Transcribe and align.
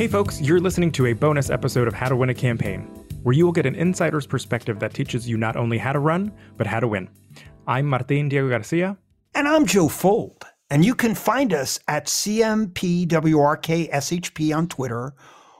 Hey, 0.00 0.08
folks, 0.08 0.40
you're 0.40 0.60
listening 0.60 0.92
to 0.92 1.04
a 1.08 1.12
bonus 1.12 1.50
episode 1.50 1.86
of 1.86 1.92
How 1.92 2.08
to 2.08 2.16
Win 2.16 2.30
a 2.30 2.34
Campaign, 2.34 2.84
where 3.22 3.34
you 3.34 3.44
will 3.44 3.52
get 3.52 3.66
an 3.66 3.74
insider's 3.74 4.26
perspective 4.26 4.78
that 4.78 4.94
teaches 4.94 5.28
you 5.28 5.36
not 5.36 5.56
only 5.56 5.76
how 5.76 5.92
to 5.92 5.98
run, 5.98 6.32
but 6.56 6.66
how 6.66 6.80
to 6.80 6.88
win. 6.88 7.06
I'm 7.66 7.84
Martin 7.84 8.30
Diego 8.30 8.48
Garcia. 8.48 8.96
And 9.34 9.46
I'm 9.46 9.66
Joe 9.66 9.88
Fuld. 9.88 10.42
And 10.70 10.86
you 10.86 10.94
can 10.94 11.14
find 11.14 11.52
us 11.52 11.78
at 11.86 12.06
CMPWRKSHP 12.06 12.96
on 14.56 14.68
Twitter 14.68 15.12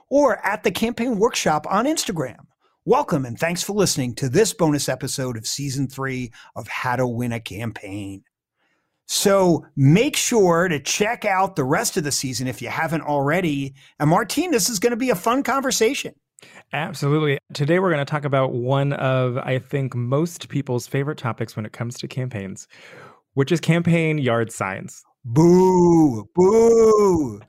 or 0.09 0.43
at 0.43 0.63
the 0.63 0.71
Campaign 0.71 1.19
Workshop 1.19 1.67
on 1.69 1.85
Instagram. 1.85 2.39
Welcome 2.83 3.27
and 3.27 3.37
thanks 3.37 3.61
for 3.61 3.73
listening 3.73 4.15
to 4.15 4.27
this 4.27 4.53
bonus 4.53 4.89
episode 4.89 5.37
of 5.37 5.45
season 5.45 5.87
three 5.87 6.31
of 6.55 6.67
How 6.67 6.95
to 6.95 7.05
Win 7.05 7.31
a 7.31 7.39
Campaign. 7.39 8.23
So 9.07 9.65
make 9.75 10.15
sure 10.15 10.67
to 10.67 10.79
check 10.79 11.25
out 11.25 11.55
the 11.55 11.63
rest 11.63 11.97
of 11.97 12.03
the 12.03 12.11
season 12.11 12.47
if 12.47 12.61
you 12.61 12.69
haven't 12.69 13.01
already. 13.01 13.73
And 13.99 14.09
Martine, 14.09 14.51
this 14.51 14.69
is 14.69 14.79
going 14.79 14.91
to 14.91 14.97
be 14.97 15.09
a 15.09 15.15
fun 15.15 15.43
conversation. 15.43 16.13
Absolutely. 16.73 17.37
Today 17.53 17.79
we're 17.79 17.91
going 17.91 18.05
to 18.05 18.09
talk 18.09 18.25
about 18.25 18.53
one 18.53 18.93
of, 18.93 19.37
I 19.37 19.59
think, 19.59 19.95
most 19.95 20.49
people's 20.49 20.87
favorite 20.87 21.17
topics 21.17 21.55
when 21.55 21.65
it 21.65 21.73
comes 21.73 21.97
to 21.99 22.07
campaigns, 22.07 22.67
which 23.33 23.51
is 23.51 23.59
campaign 23.59 24.17
yard 24.17 24.51
signs. 24.51 25.03
Boo, 25.23 26.27
boo. 26.33 27.41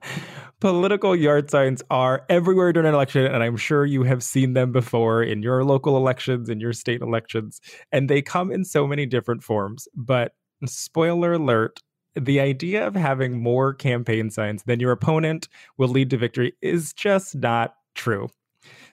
Political 0.61 1.17
yard 1.17 1.51
signs 1.51 1.83
are 1.91 2.25
everywhere 2.29 2.73
during 2.73 2.89
an 2.89 2.95
election, 2.95 3.25
and 3.25 3.43
I'm 3.43 3.57
sure 3.57 3.87
you 3.87 4.03
have 4.03 4.23
seen 4.23 4.53
them 4.53 4.73
before 4.73 5.23
in 5.23 5.43
your 5.43 5.65
local 5.65 5.97
elections, 5.97 6.49
in 6.49 6.61
your 6.61 6.73
state 6.73 7.01
elections, 7.01 7.61
and 7.91 8.11
they 8.11 8.21
come 8.21 8.53
in 8.53 8.65
so 8.65 8.87
many 8.87 9.07
different 9.07 9.43
forms. 9.43 9.89
But 9.95 10.33
spoiler 10.67 11.35
alert, 11.35 11.81
the 12.15 12.41
idea 12.41 12.87
of 12.87 12.95
having 12.95 13.43
more 13.43 13.73
campaign 13.73 14.31
signs 14.31 14.65
than 14.65 14.81
your 14.81 14.93
opponent 14.93 15.49
will 15.79 15.89
lead 15.89 16.11
to 16.11 16.17
victory 16.17 16.53
is 16.61 16.93
just 16.93 17.35
not 17.37 17.75
true. 17.95 18.29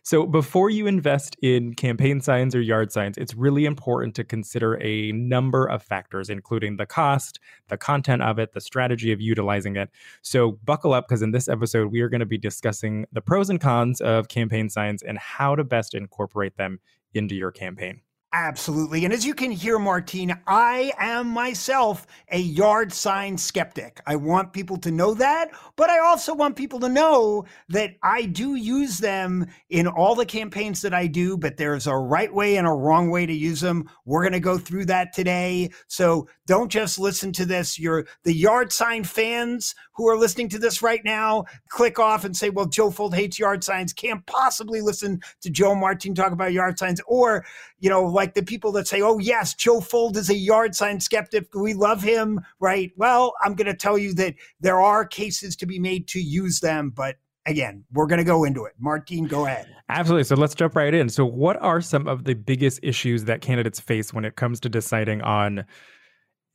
So, 0.01 0.25
before 0.25 0.69
you 0.69 0.87
invest 0.87 1.35
in 1.41 1.75
campaign 1.75 2.21
signs 2.21 2.55
or 2.55 2.61
yard 2.61 2.91
signs, 2.91 3.17
it's 3.17 3.35
really 3.35 3.65
important 3.65 4.15
to 4.15 4.23
consider 4.23 4.81
a 4.81 5.11
number 5.11 5.65
of 5.65 5.83
factors, 5.83 6.29
including 6.29 6.77
the 6.77 6.85
cost, 6.85 7.39
the 7.67 7.77
content 7.77 8.23
of 8.23 8.39
it, 8.39 8.53
the 8.53 8.61
strategy 8.61 9.11
of 9.11 9.21
utilizing 9.21 9.75
it. 9.75 9.89
So, 10.21 10.53
buckle 10.63 10.93
up 10.93 11.07
because 11.07 11.21
in 11.21 11.31
this 11.31 11.47
episode, 11.47 11.91
we 11.91 12.01
are 12.01 12.09
going 12.09 12.21
to 12.21 12.25
be 12.25 12.37
discussing 12.37 13.05
the 13.11 13.21
pros 13.21 13.49
and 13.49 13.59
cons 13.59 14.01
of 14.01 14.29
campaign 14.29 14.69
signs 14.69 15.03
and 15.03 15.19
how 15.19 15.55
to 15.55 15.63
best 15.63 15.93
incorporate 15.93 16.57
them 16.57 16.79
into 17.13 17.35
your 17.35 17.51
campaign. 17.51 18.01
Absolutely. 18.31 19.05
And 19.05 19.13
as 19.13 19.25
you 19.25 19.33
can 19.33 19.49
hear, 19.49 19.79
Martine, 19.79 20.39
I 20.45 20.93
am 20.99 21.27
myself 21.29 22.05
a 22.31 22.37
yard 22.37 22.93
sign 22.93 23.35
skeptic. 23.35 24.01
I 24.05 24.17
want 24.17 24.53
people 24.53 24.77
to 24.77 24.91
know 24.91 25.15
that, 25.15 25.49
but 25.75 25.89
I 25.89 25.97
also 25.97 26.35
want 26.35 26.55
people 26.55 26.79
to 26.81 26.89
know 26.89 27.45
that 27.69 27.95
I 28.03 28.27
do 28.27 28.53
use 28.53 28.99
them 28.99 29.47
in 29.71 29.87
all 29.87 30.13
the 30.13 30.27
campaigns 30.27 30.79
that 30.83 30.93
I 30.93 31.07
do, 31.07 31.37
but 31.37 31.57
there's 31.57 31.87
a 31.87 31.95
right 31.95 32.31
way 32.31 32.57
and 32.57 32.67
a 32.67 32.71
wrong 32.71 33.09
way 33.09 33.25
to 33.25 33.33
use 33.33 33.61
them. 33.61 33.89
We're 34.05 34.21
going 34.21 34.33
to 34.33 34.39
go 34.39 34.59
through 34.59 34.85
that 34.85 35.11
today. 35.11 35.71
So 35.87 36.27
don't 36.45 36.69
just 36.71 36.99
listen 36.99 37.31
to 37.33 37.45
this. 37.45 37.79
You're 37.79 38.05
the 38.25 38.33
yard 38.33 38.71
sign 38.71 39.05
fans 39.05 39.73
who 39.95 40.07
are 40.07 40.17
listening 40.17 40.49
to 40.49 40.59
this 40.59 40.83
right 40.83 41.01
now. 41.03 41.45
Click 41.69 41.97
off 41.97 42.25
and 42.25 42.37
say, 42.37 42.51
well, 42.51 42.67
Joe 42.67 42.91
Fuld 42.91 43.15
hates 43.15 43.39
yard 43.39 43.63
signs. 43.63 43.91
Can't 43.91 44.23
possibly 44.27 44.81
listen 44.81 45.19
to 45.41 45.49
Joe 45.49 45.73
Martin 45.73 46.13
talk 46.13 46.31
about 46.31 46.53
yard 46.53 46.77
signs. 46.77 47.01
Or, 47.07 47.43
you 47.79 47.89
know, 47.89 48.18
like 48.19 48.33
the 48.33 48.43
people 48.43 48.73
that 48.73 48.85
say, 48.85 49.01
oh, 49.01 49.17
yes, 49.17 49.53
Joe 49.53 49.79
Fuld 49.79 50.17
is 50.17 50.29
a 50.29 50.35
yard 50.35 50.75
sign 50.75 50.99
skeptic. 50.99 51.55
We 51.55 51.73
love 51.73 52.03
him, 52.03 52.41
right? 52.59 52.91
Well, 52.97 53.33
I'm 53.41 53.55
going 53.55 53.67
to 53.67 53.73
tell 53.73 53.97
you 53.97 54.13
that 54.15 54.35
there 54.59 54.81
are 54.81 55.05
cases 55.05 55.55
to 55.55 55.65
be 55.65 55.79
made 55.79 56.05
to 56.09 56.19
use 56.19 56.59
them, 56.59 56.89
but 56.93 57.15
again, 57.45 57.85
we're 57.93 58.07
going 58.07 58.17
to 58.17 58.25
go 58.25 58.43
into 58.43 58.65
it. 58.65 58.73
Martine, 58.77 59.25
go 59.25 59.45
ahead. 59.45 59.73
Absolutely. 59.87 60.25
So 60.25 60.35
let's 60.35 60.53
jump 60.53 60.75
right 60.75 60.93
in. 60.93 61.07
So, 61.07 61.25
what 61.25 61.55
are 61.61 61.79
some 61.79 62.09
of 62.09 62.25
the 62.25 62.33
biggest 62.33 62.81
issues 62.83 63.23
that 63.23 63.39
candidates 63.39 63.79
face 63.79 64.13
when 64.13 64.25
it 64.25 64.35
comes 64.35 64.59
to 64.59 64.69
deciding 64.69 65.21
on 65.21 65.63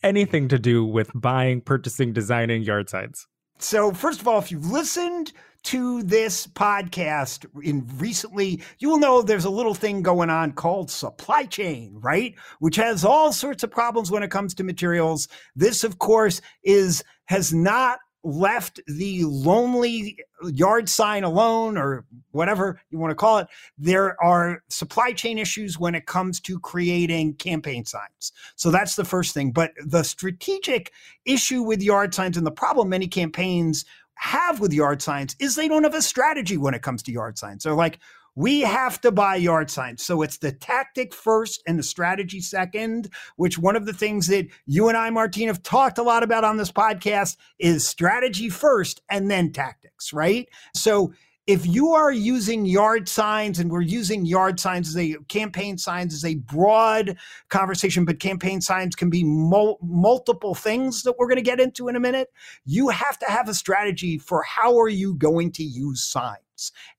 anything 0.03 0.49
to 0.49 0.59
do 0.59 0.85
with 0.85 1.11
buying, 1.15 1.63
purchasing, 1.63 2.13
designing 2.13 2.63
yard 2.63 2.91
signs? 2.91 3.27
So, 3.59 3.93
first 3.93 4.21
of 4.21 4.29
all, 4.29 4.39
if 4.39 4.51
you've 4.51 4.71
listened 4.71 5.33
to 5.65 6.03
this 6.03 6.47
podcast 6.47 7.47
in 7.65 7.87
recently, 7.97 8.63
you 8.79 8.91
will 8.91 8.99
know 8.99 9.23
there's 9.23 9.47
a 9.47 9.51
little 9.51 9.75
thing 9.75 10.03
going 10.03 10.29
on 10.29 10.53
called 10.53 10.91
supply 10.91 11.45
chain, 11.45 11.93
right? 11.95 12.35
Which 12.59 12.77
has 12.77 13.05
all 13.05 13.33
sorts 13.33 13.63
of 13.63 13.71
problems 13.71 14.11
when 14.11 14.23
it 14.23 14.31
comes 14.31 14.55
to 14.55 14.65
materials. 14.65 15.29
This, 15.57 15.85
of 15.85 15.99
course, 15.99 16.41
is 16.63 17.03
has 17.27 17.55
not 17.55 18.01
left 18.25 18.81
the 18.87 19.23
lonely 19.25 20.19
yard 20.45 20.89
sign 20.89 21.25
alone 21.25 21.77
or 21.77 22.05
whatever 22.31 22.81
you 22.91 22.99
want 22.99 23.11
to 23.11 23.15
call 23.15 23.39
it 23.39 23.47
there 23.77 24.21
are 24.23 24.63
supply 24.69 25.13
chain 25.13 25.37
issues 25.39 25.79
when 25.79 25.95
it 25.95 26.07
comes 26.07 26.41
to 26.41 26.59
creating 26.59 27.35
campaign 27.35 27.85
signs. 27.85 28.33
So 28.57 28.71
that's 28.71 28.97
the 28.97 29.05
first 29.05 29.35
thing 29.35 29.53
but 29.53 29.73
the 29.85 30.03
strategic 30.03 30.93
issue 31.27 31.63
with 31.63 31.83
yard 31.83 32.15
signs 32.15 32.37
and 32.37 32.47
the 32.47 32.51
problem 32.51 32.89
many 32.89 33.07
campaigns 33.07 33.85
have 34.15 34.61
with 34.61 34.73
yard 34.73 35.03
signs 35.03 35.37
is 35.39 35.55
they 35.55 35.69
don't 35.69 35.85
have 35.85 35.95
a 35.95 36.03
strategy 36.03 36.57
when 36.57 36.75
it 36.75 36.83
comes 36.83 37.03
to 37.03 37.13
yard 37.13 37.39
signs. 37.39 37.65
They're 37.65 37.75
like 37.75 37.99
we 38.35 38.61
have 38.61 39.01
to 39.03 39.13
buy 39.13 39.37
yard 39.37 39.71
signs. 39.71 40.05
So 40.05 40.23
it's 40.23 40.39
the 40.39 40.53
tactic 40.53 41.15
first 41.15 41.63
and 41.67 41.79
the 41.79 41.83
strategy 41.83 42.41
second, 42.41 43.11
which 43.37 43.59
one 43.59 43.77
of 43.77 43.87
the 43.87 43.93
things 43.93 44.27
that 44.29 44.47
you 44.67 44.89
and 44.89 44.97
I, 44.97 45.11
Martine, 45.11 45.49
have 45.49 45.63
talked 45.63 45.99
a 45.99 46.03
lot 46.03 46.23
about 46.23 46.45
on 46.45 46.57
this 46.57 46.73
podcast 46.73 47.37
is 47.59 47.87
strategy 47.87 48.49
first 48.49 49.03
and 49.09 49.31
then 49.31 49.53
tactics, 49.53 50.13
right? 50.13 50.49
So 50.75 51.13
if 51.47 51.67
you 51.67 51.93
are 51.93 52.11
using 52.11 52.65
yard 52.65 53.07
signs 53.07 53.59
and 53.59 53.71
we're 53.71 53.83
using 53.83 54.25
yard 54.25 54.59
signs 54.59 54.89
as 54.89 54.97
a 54.97 55.17
campaign 55.29 55.77
signs 55.77 56.15
as 56.15 56.25
a 56.25 56.37
broad 56.37 57.19
conversation 57.51 58.05
but 58.07 58.19
campaign 58.19 58.61
signs 58.63 58.95
can 58.97 59.11
be 59.11 59.23
mul- 59.25 59.79
multiple 59.83 60.55
things 60.55 61.03
that 61.03 61.15
we're 61.19 61.27
going 61.27 61.37
to 61.37 61.43
get 61.43 61.61
into 61.61 61.89
in 61.89 61.97
a 61.97 62.01
minute 62.01 62.33
you 62.65 62.89
have 62.89 63.19
to 63.19 63.27
have 63.27 63.47
a 63.49 63.55
strategy 63.55 64.17
for 64.17 64.43
how 64.43 64.79
are 64.79 64.89
you 64.89 65.15
going 65.17 65.53
to 65.53 65.63
use 65.63 66.03
signs 66.03 66.44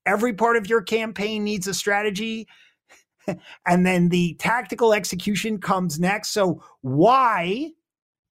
every 0.06 0.34
part 0.34 0.58
of 0.58 0.70
your 0.70 0.82
campaign 0.82 1.44
needs 1.44 1.68
a 1.68 1.74
strategy 1.74 2.48
and 3.68 3.86
then 3.86 4.10
the 4.10 4.36
tactical 4.36 4.94
execution 4.94 5.58
comes 5.58 6.00
next 6.00 6.32
so 6.32 6.62
why 6.82 7.72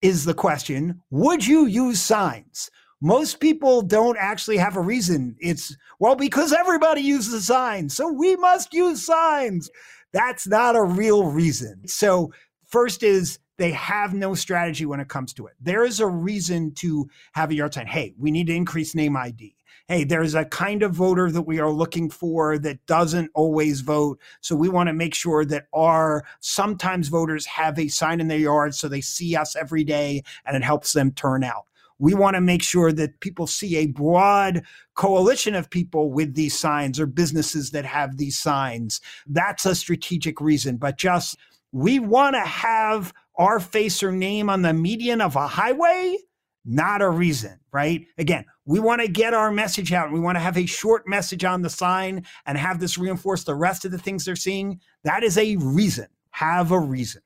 is 0.01 0.25
the 0.25 0.33
question 0.33 1.01
would 1.09 1.45
you 1.45 1.65
use 1.65 2.01
signs 2.01 2.69
most 3.03 3.41
people 3.41 3.81
don't 3.81 4.17
actually 4.17 4.55
have 4.55 4.77
a 4.77 4.81
reason. 4.81 5.35
It's, 5.41 5.75
well, 5.99 6.15
because 6.15 6.53
everybody 6.53 7.01
uses 7.01 7.45
signs, 7.45 7.93
so 7.97 8.07
we 8.07 8.37
must 8.37 8.73
use 8.73 9.05
signs. 9.05 9.69
That's 10.13 10.47
not 10.47 10.77
a 10.77 10.83
real 10.83 11.25
reason. 11.25 11.85
So, 11.85 12.31
first 12.65 13.03
is 13.03 13.39
they 13.57 13.71
have 13.71 14.13
no 14.13 14.33
strategy 14.35 14.85
when 14.85 15.01
it 15.01 15.09
comes 15.09 15.33
to 15.33 15.47
it. 15.47 15.53
There 15.59 15.83
is 15.83 15.99
a 15.99 16.07
reason 16.07 16.73
to 16.75 17.09
have 17.33 17.51
a 17.51 17.55
yard 17.55 17.73
sign. 17.73 17.87
Hey, 17.87 18.15
we 18.17 18.31
need 18.31 18.47
to 18.47 18.55
increase 18.55 18.95
name 18.95 19.17
ID. 19.17 19.53
Hey, 19.89 20.05
there's 20.05 20.33
a 20.33 20.45
kind 20.45 20.81
of 20.81 20.93
voter 20.93 21.29
that 21.29 21.41
we 21.41 21.59
are 21.59 21.69
looking 21.69 22.09
for 22.09 22.57
that 22.57 22.85
doesn't 22.85 23.31
always 23.33 23.81
vote. 23.81 24.17
So 24.39 24.55
we 24.55 24.69
want 24.69 24.87
to 24.87 24.93
make 24.93 25.13
sure 25.13 25.43
that 25.45 25.65
our 25.73 26.23
sometimes 26.39 27.09
voters 27.09 27.45
have 27.45 27.77
a 27.77 27.89
sign 27.89 28.21
in 28.21 28.29
their 28.29 28.37
yard 28.37 28.75
so 28.75 28.87
they 28.87 29.01
see 29.01 29.35
us 29.35 29.57
every 29.57 29.83
day 29.83 30.23
and 30.45 30.55
it 30.55 30.63
helps 30.63 30.93
them 30.93 31.11
turn 31.11 31.43
out. 31.43 31.65
We 31.99 32.13
want 32.13 32.35
to 32.35 32.41
make 32.41 32.63
sure 32.63 32.91
that 32.93 33.19
people 33.19 33.45
see 33.45 33.75
a 33.75 33.87
broad 33.87 34.63
coalition 34.95 35.53
of 35.53 35.69
people 35.69 36.11
with 36.11 36.33
these 36.33 36.57
signs 36.57 36.99
or 36.99 37.05
businesses 37.05 37.71
that 37.71 37.85
have 37.85 38.17
these 38.17 38.37
signs. 38.37 39.01
That's 39.27 39.65
a 39.65 39.75
strategic 39.75 40.39
reason. 40.39 40.77
But 40.77 40.97
just 40.97 41.37
we 41.71 41.99
want 41.99 42.35
to 42.35 42.41
have 42.41 43.13
our 43.35 43.59
face 43.59 44.01
or 44.01 44.11
name 44.11 44.49
on 44.49 44.61
the 44.61 44.73
median 44.73 45.21
of 45.21 45.35
a 45.35 45.47
highway, 45.47 46.17
not 46.65 47.01
a 47.01 47.09
reason, 47.09 47.59
right? 47.71 48.05
Again, 48.17 48.45
we 48.65 48.79
want 48.79 49.01
to 49.01 49.07
get 49.07 49.33
our 49.33 49.51
message 49.51 49.91
out. 49.91 50.11
We 50.11 50.19
want 50.19 50.35
to 50.35 50.39
have 50.39 50.57
a 50.57 50.65
short 50.65 51.07
message 51.07 51.43
on 51.43 51.61
the 51.61 51.69
sign 51.69 52.25
and 52.45 52.57
have 52.57 52.79
this 52.79 52.97
reinforce 52.97 53.43
the 53.43 53.55
rest 53.55 53.85
of 53.85 53.91
the 53.91 53.97
things 53.97 54.25
they're 54.25 54.35
seeing. 54.35 54.79
That 55.03 55.23
is 55.23 55.37
a 55.37 55.57
reason. 55.57 56.07
Have 56.31 56.71
a 56.71 56.79
reason. 56.79 57.21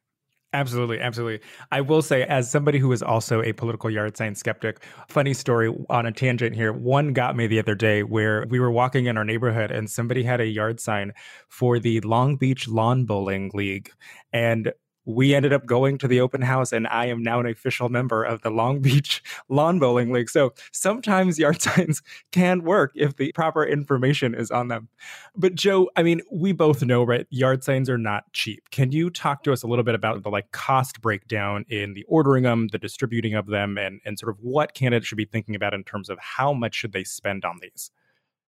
Absolutely, 0.53 0.99
absolutely. 1.01 1.45
I 1.71 1.81
will 1.81 2.01
say, 2.01 2.23
as 2.23 2.49
somebody 2.49 2.79
who 2.79 2.91
is 2.93 3.03
also 3.03 3.43
a 3.43 3.51
political 3.51 3.89
yard 3.89 4.15
sign 4.15 4.33
skeptic, 4.33 4.81
funny 5.09 5.33
story 5.33 5.75
on 5.89 6.05
a 6.05 6.11
tangent 6.11 6.55
here. 6.55 6.71
One 6.71 7.11
got 7.11 7.35
me 7.35 7.47
the 7.47 7.59
other 7.59 7.75
day 7.75 8.01
where 8.01 8.45
we 8.49 8.59
were 8.59 8.71
walking 8.71 9.07
in 9.07 9.17
our 9.17 9.25
neighborhood 9.25 9.71
and 9.71 9.89
somebody 9.89 10.23
had 10.23 10.39
a 10.39 10.47
yard 10.47 10.79
sign 10.79 11.11
for 11.49 11.79
the 11.79 11.99
Long 12.01 12.37
Beach 12.37 12.67
Lawn 12.67 13.05
Bowling 13.05 13.51
League. 13.53 13.91
And 14.31 14.71
we 15.07 15.33
ended 15.33 15.53
up 15.53 15.65
going 15.65 15.97
to 15.97 16.07
the 16.07 16.19
open 16.19 16.41
house 16.41 16.73
and 16.73 16.85
I 16.87 17.05
am 17.05 17.23
now 17.23 17.39
an 17.39 17.45
official 17.45 17.87
member 17.87 18.23
of 18.23 18.41
the 18.41 18.49
Long 18.49 18.81
Beach 18.81 19.23
Lawn 19.49 19.79
Bowling 19.79 20.11
League. 20.11 20.29
So 20.29 20.53
sometimes 20.73 21.39
yard 21.39 21.61
signs 21.67 22.01
can 22.33 22.63
work 22.63 22.91
if 22.93 23.15
the 23.15 23.31
proper 23.31 23.65
information 23.65 24.35
is 24.35 24.51
on 24.51 24.67
them. 24.67 24.89
But 25.35 25.55
Joe, 25.55 25.89
I 25.95 26.03
mean, 26.03 26.21
we 26.29 26.51
both 26.51 26.83
know, 26.83 27.03
right? 27.03 27.25
Yard 27.29 27.63
signs 27.63 27.89
are 27.89 27.97
not 27.97 28.31
cheap. 28.33 28.69
Can 28.69 28.91
you 28.91 29.09
talk 29.09 29.43
to 29.43 29.53
us 29.53 29.63
a 29.63 29.67
little 29.67 29.85
bit 29.85 29.95
about 29.95 30.21
the 30.23 30.29
like 30.29 30.51
cost 30.51 31.01
breakdown 31.01 31.65
in 31.69 31.93
the 31.93 32.03
ordering 32.09 32.43
them, 32.43 32.67
the 32.67 32.77
distributing 32.77 33.33
of 33.33 33.47
them, 33.47 33.77
and, 33.77 34.01
and 34.05 34.19
sort 34.19 34.29
of 34.29 34.37
what 34.41 34.73
candidates 34.73 35.07
should 35.07 35.17
be 35.17 35.25
thinking 35.25 35.55
about 35.55 35.73
in 35.73 35.85
terms 35.85 36.09
of 36.09 36.19
how 36.19 36.51
much 36.51 36.75
should 36.75 36.91
they 36.91 37.05
spend 37.05 37.45
on 37.45 37.59
these? 37.61 37.91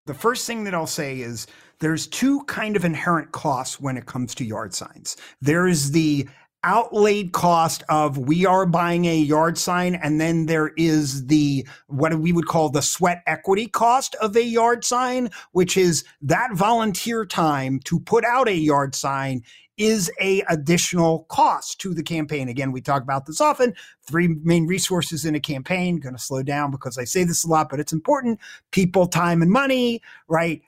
The 0.05 0.13
first 0.13 0.47
thing 0.47 0.63
that 0.63 0.73
I'll 0.73 0.87
say 0.87 1.21
is 1.21 1.45
there's 1.79 2.07
two 2.07 2.43
kind 2.45 2.75
of 2.75 2.83
inherent 2.83 3.31
costs 3.31 3.79
when 3.79 3.95
it 3.95 4.07
comes 4.07 4.33
to 4.35 4.43
yard 4.43 4.73
signs. 4.73 5.15
There 5.39 5.67
is 5.67 5.91
the 5.91 6.27
outlaid 6.63 7.31
cost 7.31 7.83
of 7.89 8.17
we 8.17 8.45
are 8.45 8.65
buying 8.65 9.05
a 9.05 9.15
yard 9.15 9.57
sign 9.57 9.95
and 9.95 10.19
then 10.19 10.45
there 10.45 10.71
is 10.77 11.27
the 11.27 11.65
what 11.87 12.13
we 12.19 12.33
would 12.33 12.47
call 12.47 12.69
the 12.69 12.81
sweat 12.81 13.23
equity 13.27 13.67
cost 13.67 14.15
of 14.15 14.35
a 14.35 14.43
yard 14.43 14.83
sign 14.83 15.29
which 15.53 15.77
is 15.77 16.03
that 16.21 16.49
volunteer 16.53 17.25
time 17.25 17.79
to 17.79 17.99
put 18.01 18.25
out 18.25 18.47
a 18.49 18.55
yard 18.55 18.93
sign 18.93 19.41
is 19.77 20.11
a 20.19 20.41
additional 20.49 21.25
cost 21.29 21.79
to 21.79 21.93
the 21.93 22.03
campaign. 22.03 22.49
Again 22.49 22.73
we 22.73 22.81
talk 22.81 23.01
about 23.01 23.25
this 23.25 23.39
often. 23.39 23.73
Three 24.05 24.27
main 24.43 24.67
resources 24.67 25.23
in 25.23 25.35
a 25.35 25.39
campaign 25.39 25.99
going 25.99 26.15
to 26.15 26.21
slow 26.21 26.43
down 26.43 26.69
because 26.69 26.97
i 26.97 27.05
say 27.05 27.23
this 27.23 27.45
a 27.45 27.47
lot 27.47 27.69
but 27.69 27.79
it's 27.79 27.93
important. 27.93 28.39
People 28.71 29.07
time 29.07 29.41
and 29.41 29.49
money 29.49 30.01
right? 30.27 30.61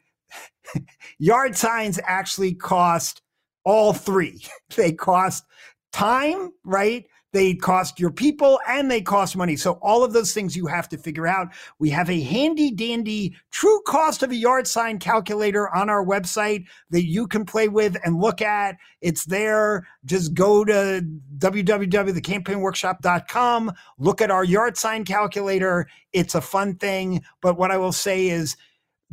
Yard 1.20 1.58
signs 1.58 2.00
actually 2.06 2.54
cost 2.54 3.22
all 3.66 3.94
three. 3.94 4.42
They 4.78 4.94
cost 4.94 5.44
time, 5.92 6.54
right? 6.64 7.06
They 7.34 7.56
cost 7.56 8.00
your 8.00 8.12
people 8.12 8.60
and 8.68 8.92
they 8.92 9.02
cost 9.02 9.38
money. 9.38 9.56
So 9.56 9.80
all 9.82 10.04
of 10.04 10.12
those 10.12 10.34
things 10.34 10.58
you 10.58 10.68
have 10.68 10.90
to 10.90 10.98
figure 10.98 11.28
out. 11.28 11.48
We 11.80 11.90
have 11.92 12.10
a 12.10 12.20
handy 12.20 12.72
dandy 12.72 13.38
true 13.52 13.80
cost 13.88 14.22
of 14.22 14.32
a 14.32 14.36
yard 14.36 14.68
sign 14.68 15.00
calculator 15.00 15.74
on 15.74 15.90
our 15.90 16.06
website 16.06 16.66
that 16.90 17.06
you 17.06 17.26
can 17.28 17.46
play 17.46 17.70
with 17.70 17.96
and 18.04 18.20
look 18.20 18.42
at. 18.42 18.76
It's 19.00 19.24
there. 19.26 19.88
Just 20.04 20.34
go 20.34 20.66
to 20.66 21.08
www.thecampaignworkshop.com, 21.38 23.72
look 23.98 24.22
at 24.22 24.32
our 24.32 24.44
yard 24.44 24.76
sign 24.78 25.06
calculator. 25.06 25.88
It's 26.12 26.36
a 26.36 26.42
fun 26.42 26.76
thing. 26.76 27.24
But 27.42 27.58
what 27.58 27.72
I 27.72 27.78
will 27.78 27.94
say 27.94 28.28
is 28.28 28.58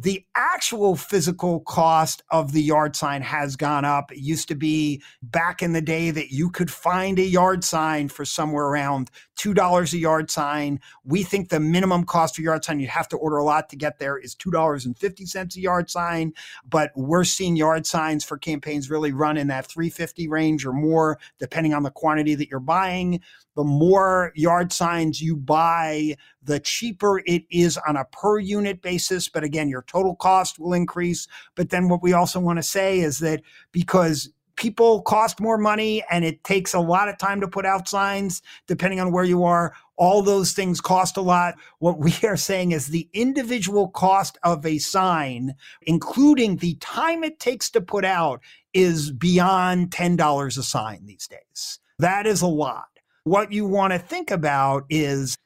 the 0.00 0.24
actual 0.36 0.94
physical 0.94 1.58
cost 1.60 2.22
of 2.30 2.52
the 2.52 2.62
yard 2.62 2.94
sign 2.94 3.20
has 3.20 3.56
gone 3.56 3.84
up. 3.84 4.12
It 4.12 4.18
used 4.18 4.46
to 4.46 4.54
be 4.54 5.02
back 5.22 5.60
in 5.60 5.72
the 5.72 5.80
day 5.80 6.12
that 6.12 6.30
you 6.30 6.50
could 6.50 6.70
find 6.70 7.18
a 7.18 7.24
yard 7.24 7.64
sign 7.64 8.08
for 8.08 8.24
somewhere 8.24 8.66
around 8.66 9.10
$2 9.40 9.92
a 9.92 9.98
yard 9.98 10.30
sign. 10.30 10.78
We 11.04 11.24
think 11.24 11.48
the 11.48 11.58
minimum 11.58 12.04
cost 12.04 12.36
for 12.36 12.42
yard 12.42 12.64
sign, 12.64 12.78
you'd 12.78 12.90
have 12.90 13.08
to 13.08 13.16
order 13.16 13.38
a 13.38 13.44
lot 13.44 13.68
to 13.70 13.76
get 13.76 13.98
there, 13.98 14.16
is 14.16 14.36
$2.50 14.36 15.56
a 15.56 15.60
yard 15.60 15.90
sign. 15.90 16.32
But 16.68 16.92
we're 16.94 17.24
seeing 17.24 17.56
yard 17.56 17.84
signs 17.84 18.24
for 18.24 18.38
campaigns 18.38 18.90
really 18.90 19.12
run 19.12 19.36
in 19.36 19.48
that 19.48 19.66
350 19.66 20.28
range 20.28 20.64
or 20.64 20.72
more, 20.72 21.18
depending 21.40 21.74
on 21.74 21.82
the 21.82 21.90
quantity 21.90 22.36
that 22.36 22.48
you're 22.48 22.60
buying 22.60 23.20
the 23.58 23.64
more 23.64 24.32
yard 24.36 24.72
signs 24.72 25.20
you 25.20 25.34
buy, 25.34 26.14
the 26.48 26.58
cheaper 26.58 27.20
it 27.26 27.44
is 27.50 27.78
on 27.86 27.96
a 27.96 28.04
per 28.06 28.38
unit 28.38 28.82
basis. 28.82 29.28
But 29.28 29.44
again, 29.44 29.68
your 29.68 29.82
total 29.82 30.16
cost 30.16 30.58
will 30.58 30.72
increase. 30.72 31.28
But 31.54 31.70
then 31.70 31.88
what 31.88 32.02
we 32.02 32.14
also 32.14 32.40
want 32.40 32.58
to 32.58 32.62
say 32.62 33.00
is 33.00 33.18
that 33.20 33.42
because 33.70 34.30
people 34.56 35.02
cost 35.02 35.40
more 35.40 35.58
money 35.58 36.02
and 36.10 36.24
it 36.24 36.42
takes 36.42 36.74
a 36.74 36.80
lot 36.80 37.08
of 37.08 37.18
time 37.18 37.40
to 37.42 37.46
put 37.46 37.66
out 37.66 37.86
signs, 37.86 38.42
depending 38.66 38.98
on 38.98 39.12
where 39.12 39.24
you 39.24 39.44
are, 39.44 39.74
all 39.96 40.22
those 40.22 40.52
things 40.52 40.80
cost 40.80 41.16
a 41.16 41.20
lot. 41.20 41.54
What 41.80 41.98
we 41.98 42.14
are 42.24 42.36
saying 42.36 42.72
is 42.72 42.88
the 42.88 43.08
individual 43.12 43.88
cost 43.90 44.38
of 44.42 44.64
a 44.64 44.78
sign, 44.78 45.54
including 45.82 46.56
the 46.56 46.74
time 46.76 47.22
it 47.22 47.38
takes 47.38 47.70
to 47.70 47.80
put 47.82 48.06
out, 48.06 48.40
is 48.72 49.12
beyond 49.12 49.90
$10 49.90 50.58
a 50.58 50.62
sign 50.62 51.04
these 51.04 51.28
days. 51.28 51.78
That 51.98 52.26
is 52.26 52.42
a 52.42 52.46
lot 52.46 52.88
what 53.28 53.52
you 53.52 53.66
want 53.66 53.92
to 53.92 53.98
think 53.98 54.30
about 54.30 54.84
is 54.88 55.36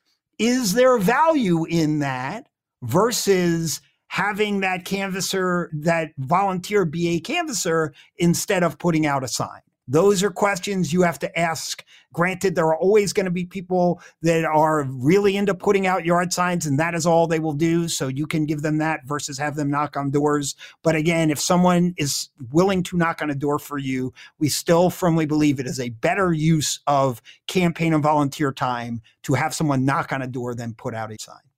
is 0.43 0.75
there 0.75 0.99
value 0.99 1.65
in 1.67 2.00
that 2.00 2.49
versus 2.83 3.81
having 4.09 4.61
that 4.61 4.85
canvasser, 4.85 5.71
that 5.73 6.11
volunteer 6.19 6.85
be 6.85 7.15
a 7.15 7.21
canvasser 7.21 7.94
instead 8.17 8.65
of 8.65 8.77
putting 8.79 9.06
out 9.06 9.23
a 9.23 9.29
sign? 9.29 9.61
Those 9.88 10.23
are 10.23 10.31
questions 10.31 10.93
you 10.93 11.02
have 11.02 11.19
to 11.20 11.38
ask. 11.38 11.84
Granted, 12.12 12.55
there 12.55 12.67
are 12.67 12.76
always 12.76 13.12
going 13.12 13.25
to 13.25 13.32
be 13.32 13.44
people 13.44 14.00
that 14.23 14.44
are 14.44 14.84
really 14.84 15.37
into 15.37 15.55
putting 15.55 15.87
out 15.87 16.05
yard 16.05 16.32
signs, 16.32 16.67
and 16.67 16.79
that 16.79 16.94
is 16.94 17.05
all 17.05 17.26
they 17.26 17.40
will 17.40 17.52
do. 17.52 17.88
So 17.88 18.06
you 18.06 18.26
can 18.26 18.46
give 18.46 18.62
them 18.62 18.79
that 18.79 19.00
versus 19.06 19.38
have 19.38 19.56
them 19.56 19.70
knock 19.70 19.96
on 19.96 20.11
doors. 20.11 20.55
But 20.82 20.94
again, 20.94 21.31
if 21.31 21.40
someone 21.40 21.94
is 21.96 22.31
willing 22.52 22.82
to 22.84 22.96
knock 22.96 23.23
on 23.23 23.31
a 23.31 23.34
door 23.34 23.58
for 23.58 23.79
you, 23.79 24.12
we 24.38 24.49
still 24.49 24.88
firmly 24.88 25.26
believe 25.26 25.58
it 25.58 25.67
is 25.67 25.81
a 25.81 25.88
better 25.88 26.32
use 26.32 26.81
of 26.87 27.20
campaign 27.49 27.93
and 27.93 28.02
volunteer 28.02 28.52
time 28.52 29.02
to 29.25 29.34
have 29.34 29.55
someone 29.55 29.84
knock 29.84 30.12
on 30.12 30.23
a 30.23 30.26
door 30.26 30.55
than 30.55 30.75
put 30.75 30.94
out 30.94 31.12
a 31.12 31.19
sign. 31.19 31.52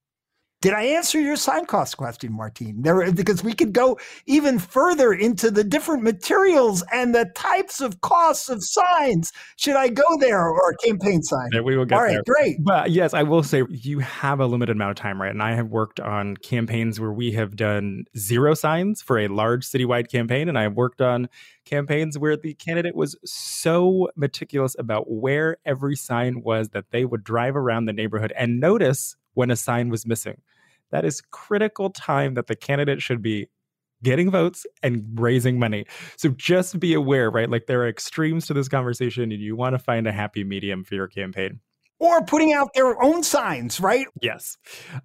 Did 0.64 0.72
I 0.72 0.84
answer 0.84 1.20
your 1.20 1.36
sign 1.36 1.66
cost 1.66 1.98
question, 1.98 2.32
Martine? 2.32 2.80
There, 2.80 3.12
because 3.12 3.44
we 3.44 3.52
could 3.52 3.74
go 3.74 3.98
even 4.24 4.58
further 4.58 5.12
into 5.12 5.50
the 5.50 5.62
different 5.62 6.02
materials 6.02 6.82
and 6.90 7.14
the 7.14 7.26
types 7.34 7.82
of 7.82 8.00
costs 8.00 8.48
of 8.48 8.64
signs. 8.64 9.30
Should 9.56 9.76
I 9.76 9.88
go 9.88 10.04
there 10.20 10.48
or 10.48 10.72
campaign 10.82 11.22
sign? 11.22 11.50
Yeah, 11.52 11.60
we 11.60 11.76
will 11.76 11.84
get 11.84 11.96
All 11.98 12.02
right, 12.02 12.12
there. 12.12 12.22
great. 12.24 12.64
But 12.64 12.92
yes, 12.92 13.12
I 13.12 13.24
will 13.24 13.42
say 13.42 13.62
you 13.68 13.98
have 13.98 14.40
a 14.40 14.46
limited 14.46 14.74
amount 14.74 14.92
of 14.92 14.96
time, 14.96 15.20
right? 15.20 15.30
And 15.30 15.42
I 15.42 15.54
have 15.54 15.68
worked 15.68 16.00
on 16.00 16.38
campaigns 16.38 16.98
where 16.98 17.12
we 17.12 17.32
have 17.32 17.56
done 17.56 18.06
zero 18.16 18.54
signs 18.54 19.02
for 19.02 19.18
a 19.18 19.28
large 19.28 19.66
citywide 19.66 20.10
campaign, 20.10 20.48
and 20.48 20.56
I 20.56 20.62
have 20.62 20.76
worked 20.76 21.02
on 21.02 21.28
campaigns 21.66 22.18
where 22.18 22.38
the 22.38 22.54
candidate 22.54 22.96
was 22.96 23.16
so 23.22 24.08
meticulous 24.16 24.74
about 24.78 25.10
where 25.10 25.58
every 25.66 25.94
sign 25.94 26.40
was 26.40 26.70
that 26.70 26.90
they 26.90 27.04
would 27.04 27.22
drive 27.22 27.54
around 27.54 27.84
the 27.84 27.92
neighborhood 27.92 28.32
and 28.34 28.60
notice 28.60 29.14
when 29.34 29.50
a 29.50 29.56
sign 29.56 29.88
was 29.88 30.06
missing. 30.06 30.40
That 30.90 31.04
is 31.04 31.20
critical 31.20 31.90
time 31.90 32.34
that 32.34 32.46
the 32.46 32.56
candidate 32.56 33.02
should 33.02 33.22
be 33.22 33.48
getting 34.02 34.30
votes 34.30 34.66
and 34.82 35.04
raising 35.14 35.58
money. 35.58 35.86
So 36.16 36.28
just 36.30 36.78
be 36.78 36.94
aware, 36.94 37.30
right? 37.30 37.50
Like 37.50 37.66
there 37.66 37.82
are 37.82 37.88
extremes 37.88 38.46
to 38.46 38.54
this 38.54 38.68
conversation, 38.68 39.24
and 39.24 39.40
you 39.40 39.56
want 39.56 39.74
to 39.74 39.78
find 39.78 40.06
a 40.06 40.12
happy 40.12 40.44
medium 40.44 40.84
for 40.84 40.94
your 40.94 41.08
campaign. 41.08 41.60
Or 42.00 42.22
putting 42.22 42.52
out 42.52 42.74
their 42.74 43.00
own 43.02 43.22
signs, 43.22 43.80
right? 43.80 44.06
Yes. 44.20 44.58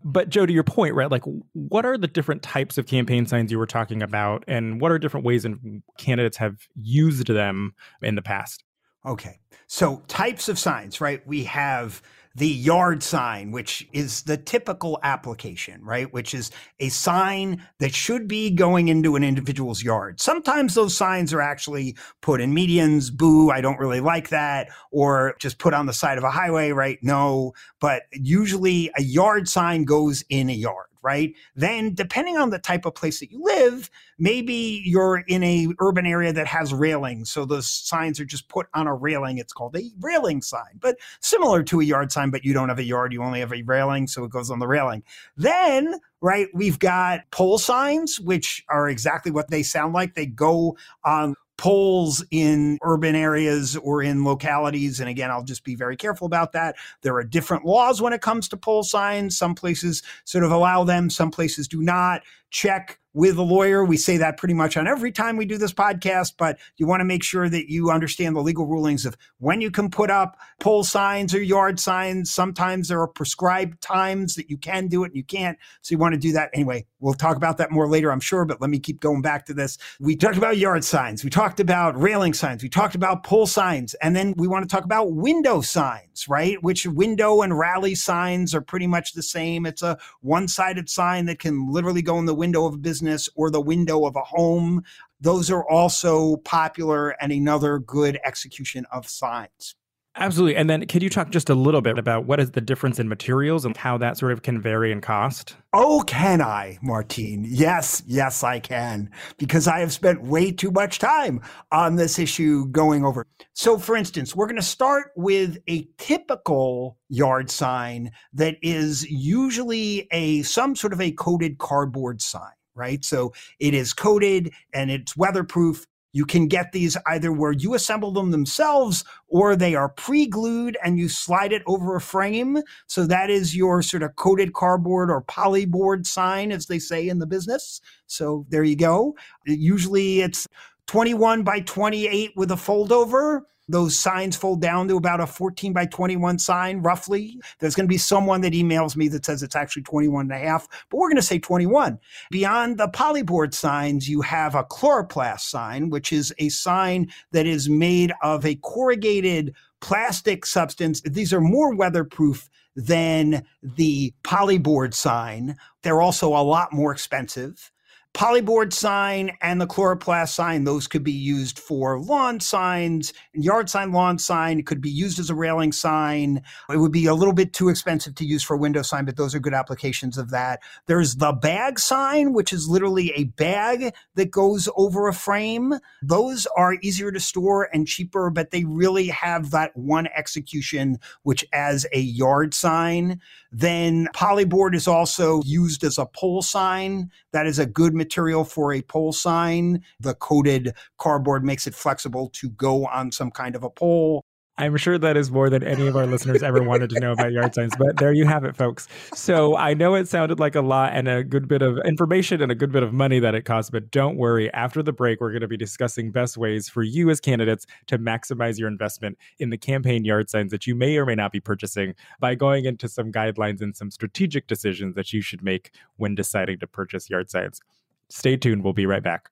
But 0.03 0.29
Joe, 0.29 0.45
to 0.45 0.51
your 0.51 0.63
point, 0.63 0.95
right? 0.95 1.09
Like, 1.09 1.23
what 1.53 1.85
are 1.85 1.97
the 1.97 2.07
different 2.07 2.41
types 2.41 2.77
of 2.77 2.87
campaign 2.87 3.25
signs 3.25 3.51
you 3.51 3.59
were 3.59 3.67
talking 3.67 4.01
about, 4.01 4.43
and 4.47 4.81
what 4.81 4.91
are 4.91 4.99
different 4.99 5.25
ways 5.25 5.45
in 5.45 5.81
candidates 5.97 6.37
have 6.37 6.57
used 6.75 7.27
them 7.27 7.73
in 8.01 8.15
the 8.15 8.21
past? 8.21 8.63
Okay. 9.05 9.39
So, 9.67 10.03
types 10.07 10.49
of 10.49 10.59
signs, 10.59 10.99
right? 10.99 11.25
We 11.25 11.45
have 11.45 12.01
the 12.35 12.47
yard 12.47 13.03
sign, 13.03 13.51
which 13.51 13.87
is 13.91 14.23
the 14.23 14.37
typical 14.37 14.99
application, 15.03 15.83
right? 15.83 16.11
Which 16.13 16.33
is 16.33 16.51
a 16.79 16.89
sign 16.89 17.65
that 17.79 17.93
should 17.93 18.27
be 18.27 18.51
going 18.51 18.87
into 18.87 19.15
an 19.15 19.23
individual's 19.23 19.83
yard. 19.83 20.19
Sometimes 20.19 20.73
those 20.73 20.95
signs 20.95 21.33
are 21.33 21.41
actually 21.41 21.95
put 22.21 22.41
in 22.41 22.53
medians, 22.53 23.11
boo, 23.11 23.51
I 23.51 23.61
don't 23.61 23.79
really 23.79 24.01
like 24.01 24.29
that, 24.29 24.69
or 24.91 25.35
just 25.39 25.59
put 25.59 25.73
on 25.73 25.85
the 25.85 25.93
side 25.93 26.17
of 26.17 26.23
a 26.23 26.31
highway, 26.31 26.71
right? 26.71 26.99
No, 27.01 27.53
but 27.79 28.03
usually 28.11 28.91
a 28.97 29.01
yard 29.01 29.47
sign 29.47 29.83
goes 29.83 30.23
in 30.29 30.49
a 30.49 30.53
yard 30.53 30.88
right? 31.01 31.33
Then, 31.55 31.93
depending 31.93 32.37
on 32.37 32.49
the 32.49 32.59
type 32.59 32.85
of 32.85 32.95
place 32.95 33.19
that 33.19 33.31
you 33.31 33.41
live, 33.43 33.89
maybe 34.17 34.81
you're 34.85 35.23
in 35.27 35.43
a 35.43 35.67
urban 35.79 36.05
area 36.05 36.33
that 36.33 36.47
has 36.47 36.73
railings, 36.73 37.29
so 37.29 37.45
the 37.45 37.61
signs 37.61 38.19
are 38.19 38.25
just 38.25 38.47
put 38.49 38.67
on 38.73 38.87
a 38.87 38.93
railing. 38.93 39.37
It's 39.37 39.53
called 39.53 39.75
a 39.75 39.89
railing 39.99 40.41
sign, 40.41 40.79
but 40.79 40.97
similar 41.19 41.63
to 41.63 41.79
a 41.81 41.83
yard 41.83 42.11
sign, 42.11 42.29
but 42.29 42.43
you 42.43 42.53
don't 42.53 42.69
have 42.69 42.79
a 42.79 42.83
yard, 42.83 43.13
you 43.13 43.23
only 43.23 43.39
have 43.39 43.53
a 43.53 43.61
railing, 43.63 44.07
so 44.07 44.23
it 44.23 44.31
goes 44.31 44.51
on 44.51 44.59
the 44.59 44.67
railing. 44.67 45.03
Then, 45.37 45.99
right, 46.21 46.47
we've 46.53 46.79
got 46.79 47.21
pole 47.31 47.57
signs, 47.57 48.19
which 48.19 48.63
are 48.69 48.89
exactly 48.89 49.31
what 49.31 49.49
they 49.49 49.63
sound 49.63 49.93
like. 49.93 50.15
They 50.15 50.25
go 50.25 50.77
on 51.03 51.35
poles 51.59 52.23
in 52.31 52.79
urban 52.83 53.15
areas 53.15 53.75
or 53.75 54.01
in 54.01 54.23
localities. 54.23 55.01
And 55.01 55.09
again, 55.09 55.29
I'll 55.29 55.43
just 55.43 55.65
be 55.65 55.75
very 55.75 55.97
careful 55.97 56.25
about 56.25 56.53
that. 56.53 56.77
There 57.01 57.15
are 57.17 57.23
different 57.23 57.65
laws 57.65 58.01
when 58.01 58.13
it 58.13 58.21
comes 58.21 58.47
to 58.49 58.57
pole 58.57 58.81
signs. 58.81 59.37
Some 59.37 59.55
places 59.55 60.01
sort 60.23 60.45
of 60.45 60.51
allow 60.51 60.85
them, 60.85 61.09
some 61.09 61.31
places 61.31 61.67
do 61.67 61.81
not. 61.81 62.21
Check 62.49 62.99
with 63.13 63.37
a 63.37 63.43
lawyer. 63.43 63.83
We 63.83 63.97
say 63.97 64.17
that 64.17 64.37
pretty 64.37 64.53
much 64.53 64.77
on 64.77 64.87
every 64.87 65.11
time 65.11 65.35
we 65.35 65.45
do 65.45 65.57
this 65.57 65.73
podcast, 65.73 66.33
but 66.37 66.59
you 66.77 66.85
want 66.85 67.01
to 67.01 67.05
make 67.05 67.23
sure 67.23 67.49
that 67.49 67.69
you 67.71 67.89
understand 67.89 68.35
the 68.35 68.41
legal 68.41 68.67
rulings 68.67 69.05
of 69.05 69.17
when 69.39 69.61
you 69.61 69.71
can 69.71 69.89
put 69.89 70.11
up 70.11 70.37
pole 70.59 70.83
signs 70.83 71.33
or 71.33 71.41
yard 71.41 71.79
signs. 71.79 72.31
Sometimes 72.31 72.87
there 72.87 73.01
are 73.01 73.07
prescribed 73.07 73.81
times 73.81 74.35
that 74.35 74.49
you 74.49 74.57
can 74.57 74.87
do 74.87 75.03
it 75.03 75.07
and 75.07 75.15
you 75.15 75.23
can't. 75.23 75.57
So 75.81 75.93
you 75.93 75.97
want 75.97 76.13
to 76.13 76.19
do 76.19 76.31
that. 76.33 76.51
Anyway, 76.53 76.85
we'll 76.99 77.15
talk 77.15 77.35
about 77.35 77.57
that 77.57 77.71
more 77.71 77.87
later, 77.89 78.11
I'm 78.11 78.19
sure, 78.19 78.45
but 78.45 78.61
let 78.61 78.69
me 78.69 78.79
keep 78.79 78.99
going 78.99 79.21
back 79.21 79.45
to 79.47 79.53
this. 79.53 79.77
We 79.99 80.15
talked 80.15 80.37
about 80.37 80.57
yard 80.57 80.83
signs. 80.83 81.23
We 81.23 81.31
talked 81.31 81.59
about 81.59 81.99
railing 81.99 82.33
signs. 82.33 82.61
We 82.61 82.69
talked 82.69 82.95
about 82.95 83.23
pole 83.23 83.47
signs. 83.47 83.95
And 83.95 84.15
then 84.15 84.35
we 84.37 84.47
want 84.47 84.69
to 84.69 84.73
talk 84.73 84.85
about 84.85 85.13
window 85.13 85.61
signs, 85.61 86.27
right? 86.29 86.61
Which 86.61 86.85
window 86.85 87.41
and 87.41 87.57
rally 87.57 87.95
signs 87.95 88.53
are 88.53 88.61
pretty 88.61 88.87
much 88.87 89.13
the 89.13 89.23
same. 89.23 89.65
It's 89.65 89.81
a 89.81 89.97
one 90.21 90.47
sided 90.47 90.89
sign 90.89 91.25
that 91.25 91.39
can 91.39 91.71
literally 91.71 92.03
go 92.03 92.19
in 92.19 92.25
the 92.25 92.35
window 92.39 92.65
of 92.65 92.73
a 92.73 92.77
business 92.77 92.99
business 93.09 93.29
or 93.35 93.51
the 93.51 93.61
window 93.61 94.05
of 94.05 94.15
a 94.15 94.23
home. 94.23 94.83
Those 95.21 95.51
are 95.51 95.67
also 95.69 96.37
popular 96.37 97.09
and 97.21 97.31
another 97.31 97.79
good 97.79 98.19
execution 98.25 98.85
of 98.91 99.07
signs. 99.07 99.75
Absolutely. 100.19 100.57
And 100.57 100.69
then 100.69 100.85
could 100.85 101.01
you 101.01 101.09
talk 101.09 101.29
just 101.29 101.49
a 101.49 101.55
little 101.55 101.79
bit 101.79 101.97
about 101.97 102.25
what 102.25 102.41
is 102.41 102.51
the 102.51 102.59
difference 102.59 102.99
in 102.99 103.07
materials 103.07 103.63
and 103.63 103.75
how 103.77 103.97
that 103.99 104.17
sort 104.17 104.33
of 104.33 104.41
can 104.41 104.61
vary 104.61 104.91
in 104.91 104.99
cost? 104.99 105.55
Oh, 105.71 106.03
can 106.05 106.41
I, 106.41 106.77
Martine? 106.81 107.45
Yes, 107.47 108.03
yes, 108.05 108.43
I 108.43 108.59
can, 108.59 109.09
because 109.37 109.65
I 109.65 109.79
have 109.79 109.93
spent 109.93 110.21
way 110.21 110.51
too 110.51 110.71
much 110.71 110.99
time 110.99 111.41
on 111.71 111.95
this 111.95 112.19
issue 112.19 112.67
going 112.67 113.05
over. 113.05 113.25
So, 113.53 113.77
for 113.77 113.95
instance, 113.95 114.35
we're 114.35 114.47
going 114.47 114.57
to 114.57 114.61
start 114.61 115.11
with 115.15 115.57
a 115.69 115.87
typical 115.97 116.97
yard 117.07 117.49
sign 117.49 118.11
that 118.33 118.57
is 118.61 119.09
usually 119.09 120.05
a 120.11 120.41
some 120.41 120.75
sort 120.75 120.91
of 120.91 120.99
a 120.99 121.13
coated 121.13 121.59
cardboard 121.59 122.21
sign 122.21 122.51
right? 122.75 123.03
So 123.03 123.33
it 123.59 123.73
is 123.73 123.93
coated 123.93 124.53
and 124.73 124.89
it's 124.89 125.17
weatherproof 125.17 125.85
you 126.11 126.25
can 126.25 126.47
get 126.47 126.71
these 126.71 126.97
either 127.07 127.31
where 127.31 127.51
you 127.51 127.73
assemble 127.75 128.11
them 128.11 128.31
themselves 128.31 129.03
or 129.27 129.55
they 129.55 129.75
are 129.75 129.89
pre 129.89 130.25
glued 130.25 130.77
and 130.83 130.97
you 130.97 131.09
slide 131.09 131.53
it 131.53 131.61
over 131.67 131.95
a 131.95 132.01
frame. 132.01 132.59
So 132.87 133.05
that 133.05 133.29
is 133.29 133.55
your 133.55 133.81
sort 133.81 134.03
of 134.03 134.15
coated 134.15 134.53
cardboard 134.53 135.09
or 135.11 135.21
polyboard 135.21 136.05
sign, 136.05 136.51
as 136.51 136.65
they 136.65 136.79
say 136.79 137.07
in 137.07 137.19
the 137.19 137.27
business. 137.27 137.81
So 138.07 138.45
there 138.49 138.63
you 138.63 138.75
go. 138.75 139.15
Usually 139.45 140.21
it's 140.21 140.47
21 140.87 141.43
by 141.43 141.59
28 141.61 142.31
with 142.35 142.51
a 142.51 142.57
fold 142.57 142.91
over 142.91 143.45
those 143.69 143.97
signs 143.97 144.35
fold 144.35 144.61
down 144.61 144.87
to 144.87 144.97
about 144.97 145.21
a 145.21 145.27
14 145.27 145.71
by 145.71 145.85
21 145.85 146.39
sign, 146.39 146.81
roughly. 146.81 147.39
There's 147.59 147.75
going 147.75 147.85
to 147.85 147.93
be 147.93 147.99
someone 147.99 148.41
that 148.41 148.53
emails 148.53 148.95
me 148.95 149.07
that 149.09 149.25
says 149.25 149.43
it's 149.43 149.55
actually 149.55 149.83
21 149.83 150.31
and 150.31 150.31
a 150.31 150.37
half, 150.37 150.67
but 150.89 150.97
we're 150.97 151.09
going 151.09 151.15
to 151.17 151.21
say 151.21 151.37
21. 151.37 151.99
Beyond 152.31 152.79
the 152.79 152.89
polyboard 152.89 153.53
signs, 153.53 154.09
you 154.09 154.21
have 154.21 154.55
a 154.55 154.63
Coroplast 154.63 155.41
sign, 155.41 155.91
which 155.91 156.11
is 156.11 156.33
a 156.39 156.49
sign 156.49 157.11
that 157.31 157.45
is 157.45 157.69
made 157.69 158.11
of 158.23 158.43
a 158.45 158.55
corrugated 158.55 159.53
plastic 159.81 160.45
substance. 160.45 161.01
These 161.01 161.31
are 161.31 161.41
more 161.41 161.75
weatherproof 161.75 162.49
than 162.75 163.45
the 163.61 164.13
polyboard 164.23 164.93
sign. 164.95 165.55
They're 165.83 166.01
also 166.01 166.29
a 166.29 166.41
lot 166.41 166.73
more 166.73 166.91
expensive 166.91 167.71
polyboard 168.13 168.73
sign 168.73 169.31
and 169.41 169.61
the 169.61 169.67
Coroplast 169.67 170.29
sign 170.29 170.63
those 170.63 170.87
could 170.87 171.03
be 171.03 171.11
used 171.11 171.59
for 171.59 171.99
lawn 171.99 172.39
signs 172.39 173.13
and 173.33 173.43
yard 173.43 173.69
sign 173.69 173.91
lawn 173.91 174.17
sign 174.17 174.59
it 174.59 174.65
could 174.65 174.81
be 174.81 174.89
used 174.89 175.19
as 175.19 175.29
a 175.29 175.35
railing 175.35 175.71
sign. 175.71 176.41
It 176.69 176.77
would 176.77 176.91
be 176.91 177.05
a 177.05 177.13
little 177.13 177.33
bit 177.33 177.53
too 177.53 177.69
expensive 177.69 178.15
to 178.15 178.25
use 178.25 178.43
for 178.43 178.57
window 178.57 178.81
sign 178.81 179.05
but 179.05 179.15
those 179.15 179.35
are 179.35 179.39
good 179.39 179.53
applications 179.53 180.17
of 180.17 180.31
that. 180.31 180.59
There's 180.87 181.17
the 181.17 181.33
bag 181.33 181.79
sign 181.79 182.33
which 182.33 182.51
is 182.51 182.67
literally 182.67 183.11
a 183.11 183.25
bag 183.25 183.93
that 184.15 184.31
goes 184.31 184.67
over 184.75 185.07
a 185.07 185.13
frame. 185.13 185.75
Those 186.01 186.47
are 186.57 186.77
easier 186.81 187.11
to 187.11 187.19
store 187.19 187.69
and 187.71 187.87
cheaper 187.87 188.31
but 188.31 188.49
they 188.49 188.63
really 188.63 189.07
have 189.07 189.51
that 189.51 189.75
one 189.77 190.07
execution 190.15 190.97
which 191.21 191.45
as 191.53 191.85
a 191.93 191.99
yard 191.99 192.55
sign 192.55 193.21
then 193.51 194.07
polyboard 194.13 194.75
is 194.75 194.87
also 194.87 195.41
used 195.43 195.83
as 195.83 195.97
a 195.97 196.05
pole 196.05 196.41
sign 196.41 197.09
that 197.33 197.47
is 197.47 197.59
a 197.59 197.65
good 197.65 197.93
material 197.95 198.43
for 198.43 198.73
a 198.73 198.81
pole 198.83 199.13
sign. 199.13 199.83
The 199.99 200.13
coated 200.15 200.73
cardboard 200.97 201.43
makes 201.43 201.65
it 201.67 201.73
flexible 201.73 202.29
to 202.33 202.49
go 202.51 202.85
on 202.85 203.11
some 203.11 203.31
kind 203.31 203.55
of 203.55 203.63
a 203.63 203.69
pole. 203.69 204.23
I'm 204.59 204.75
sure 204.75 204.97
that 204.97 205.15
is 205.15 205.31
more 205.31 205.49
than 205.49 205.63
any 205.63 205.87
of 205.87 205.95
our 205.95 206.05
listeners 206.05 206.43
ever 206.43 206.61
wanted 206.61 206.89
to 206.89 206.99
know 206.99 207.13
about 207.13 207.31
yard 207.31 207.55
signs, 207.55 207.71
but 207.77 207.95
there 207.95 208.11
you 208.11 208.25
have 208.25 208.43
it, 208.43 208.57
folks. 208.57 208.89
So 209.13 209.55
I 209.55 209.73
know 209.73 209.95
it 209.95 210.09
sounded 210.09 210.37
like 210.37 210.53
a 210.53 210.61
lot 210.61 210.91
and 210.93 211.07
a 211.07 211.23
good 211.23 211.47
bit 211.47 211.61
of 211.61 211.77
information 211.85 212.41
and 212.41 212.51
a 212.51 212.55
good 212.55 212.69
bit 212.69 212.83
of 212.83 212.91
money 212.91 213.19
that 213.19 213.35
it 213.35 213.45
costs, 213.45 213.71
but 213.71 213.89
don't 213.89 214.17
worry. 214.17 214.51
After 214.53 214.83
the 214.83 214.91
break, 214.91 215.21
we're 215.21 215.31
going 215.31 215.43
to 215.43 215.47
be 215.47 215.55
discussing 215.55 216.11
best 216.11 216.37
ways 216.37 216.67
for 216.67 216.83
you 216.83 217.09
as 217.09 217.21
candidates 217.21 217.65
to 217.87 217.97
maximize 217.97 218.59
your 218.59 218.67
investment 218.67 219.17
in 219.37 219.49
the 219.49 219.57
campaign 219.57 220.03
yard 220.03 220.29
signs 220.29 220.51
that 220.51 220.67
you 220.67 220.75
may 220.75 220.97
or 220.97 221.05
may 221.05 221.15
not 221.15 221.31
be 221.31 221.39
purchasing 221.39 221.95
by 222.19 222.35
going 222.35 222.65
into 222.65 222.89
some 222.89 223.13
guidelines 223.13 223.61
and 223.61 223.77
some 223.77 223.89
strategic 223.89 224.47
decisions 224.47 224.93
that 224.95 225.13
you 225.13 225.21
should 225.21 225.41
make 225.41 225.71
when 225.95 226.15
deciding 226.15 226.59
to 226.59 226.67
purchase 226.67 227.09
yard 227.09 227.29
signs. 227.29 227.61
Stay 228.09 228.35
tuned. 228.35 228.65
We'll 228.65 228.73
be 228.73 228.85
right 228.85 229.03
back. 229.03 229.29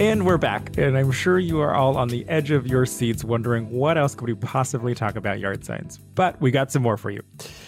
And 0.00 0.26
we're 0.26 0.38
back, 0.38 0.76
and 0.76 0.98
I'm 0.98 1.12
sure 1.12 1.38
you 1.38 1.60
are 1.60 1.72
all 1.72 1.96
on 1.96 2.08
the 2.08 2.28
edge 2.28 2.50
of 2.50 2.66
your 2.66 2.84
seats 2.84 3.22
wondering 3.22 3.70
what 3.70 3.96
else 3.96 4.16
could 4.16 4.26
we 4.26 4.34
possibly 4.34 4.92
talk 4.92 5.14
about 5.14 5.38
yard 5.38 5.64
signs. 5.64 5.98
But 6.16 6.40
we 6.40 6.50
got 6.50 6.72
some 6.72 6.82
more 6.82 6.96
for 6.96 7.12
you. 7.12 7.22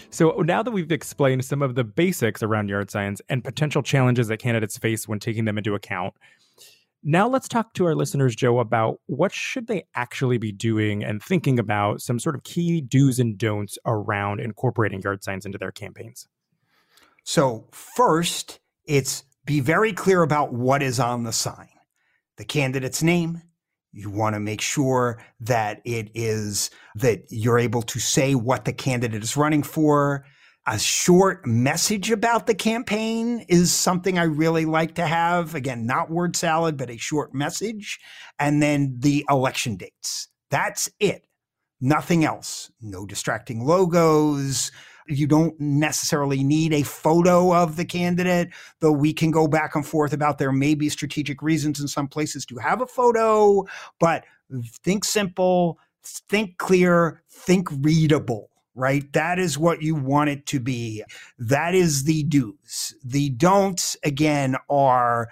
So 0.09 0.31
now 0.41 0.61
that 0.61 0.71
we've 0.71 0.91
explained 0.91 1.45
some 1.45 1.61
of 1.61 1.75
the 1.75 1.85
basics 1.85 2.43
around 2.43 2.67
yard 2.67 2.91
signs 2.91 3.21
and 3.29 3.45
potential 3.45 3.81
challenges 3.81 4.27
that 4.27 4.39
candidates 4.39 4.77
face 4.77 5.07
when 5.07 5.19
taking 5.19 5.45
them 5.45 5.57
into 5.57 5.73
account, 5.73 6.15
now 7.01 7.29
let's 7.29 7.47
talk 7.47 7.73
to 7.75 7.85
our 7.85 7.95
listeners, 7.95 8.35
Joe, 8.35 8.59
about 8.59 8.99
what 9.05 9.31
should 9.31 9.67
they 9.67 9.85
actually 9.95 10.37
be 10.37 10.51
doing 10.51 11.05
and 11.05 11.23
thinking 11.23 11.57
about 11.57 12.01
some 12.01 12.19
sort 12.19 12.35
of 12.35 12.43
key 12.43 12.81
do's 12.81 13.19
and 13.19 13.37
don'ts 13.37 13.77
around 13.85 14.41
incorporating 14.41 15.01
yard 15.01 15.23
signs 15.23 15.45
into 15.45 15.57
their 15.57 15.71
campaigns. 15.71 16.27
So 17.23 17.69
first, 17.71 18.59
it's 18.83 19.23
be 19.45 19.61
very 19.61 19.93
clear 19.93 20.23
about 20.23 20.51
what 20.51 20.83
is 20.83 20.99
on 20.99 21.23
the 21.23 21.31
sign 21.31 21.69
the 22.37 22.45
candidate's 22.45 23.03
name. 23.03 23.41
You 23.91 24.09
want 24.09 24.35
to 24.35 24.39
make 24.39 24.61
sure 24.61 25.21
that 25.39 25.81
it 25.83 26.11
is 26.13 26.69
that 26.95 27.23
you're 27.29 27.59
able 27.59 27.81
to 27.83 27.99
say 27.99 28.35
what 28.35 28.65
the 28.65 28.73
candidate 28.73 29.23
is 29.23 29.37
running 29.37 29.63
for. 29.63 30.25
A 30.67 30.77
short 30.77 31.47
message 31.47 32.11
about 32.11 32.45
the 32.45 32.53
campaign 32.53 33.45
is 33.47 33.71
something 33.71 34.19
I 34.19 34.23
really 34.23 34.65
like 34.65 34.95
to 34.95 35.07
have. 35.07 35.55
Again, 35.55 35.85
not 35.85 36.11
word 36.11 36.35
salad, 36.35 36.75
but 36.77 36.89
a 36.89 36.97
short 36.97 37.33
message. 37.33 37.99
And 38.37 38.61
then 38.61 38.97
the 38.99 39.25
election 39.29 39.77
dates. 39.77 40.27
That's 40.51 40.89
it. 40.99 41.25
Nothing 41.79 42.25
else. 42.25 42.69
No 42.81 43.05
distracting 43.05 43.65
logos, 43.65 44.71
you 45.07 45.27
don't 45.27 45.59
necessarily 45.59 46.43
need 46.43 46.73
a 46.73 46.83
photo 46.83 47.53
of 47.53 47.75
the 47.75 47.85
candidate, 47.85 48.49
though 48.79 48.91
we 48.91 49.13
can 49.13 49.31
go 49.31 49.47
back 49.47 49.75
and 49.75 49.85
forth 49.85 50.13
about 50.13 50.37
there 50.37 50.51
may 50.51 50.75
be 50.75 50.89
strategic 50.89 51.41
reasons 51.41 51.79
in 51.79 51.87
some 51.87 52.07
places 52.07 52.45
to 52.45 52.57
have 52.57 52.81
a 52.81 52.87
photo, 52.87 53.65
but 53.99 54.23
think 54.83 55.03
simple, 55.05 55.79
think 56.03 56.57
clear, 56.57 57.21
think 57.29 57.69
readable 57.81 58.49
right? 58.77 59.11
That 59.13 59.39
is 59.39 59.57
what 59.57 59.81
you 59.81 59.95
want 59.95 60.29
it 60.29 60.45
to 60.45 60.59
be. 60.59 61.03
That 61.39 61.73
is 61.73 62.03
the 62.03 62.23
do's. 62.23 62.93
The 63.03 63.31
don'ts, 63.31 63.97
again, 64.03 64.55
are 64.69 65.29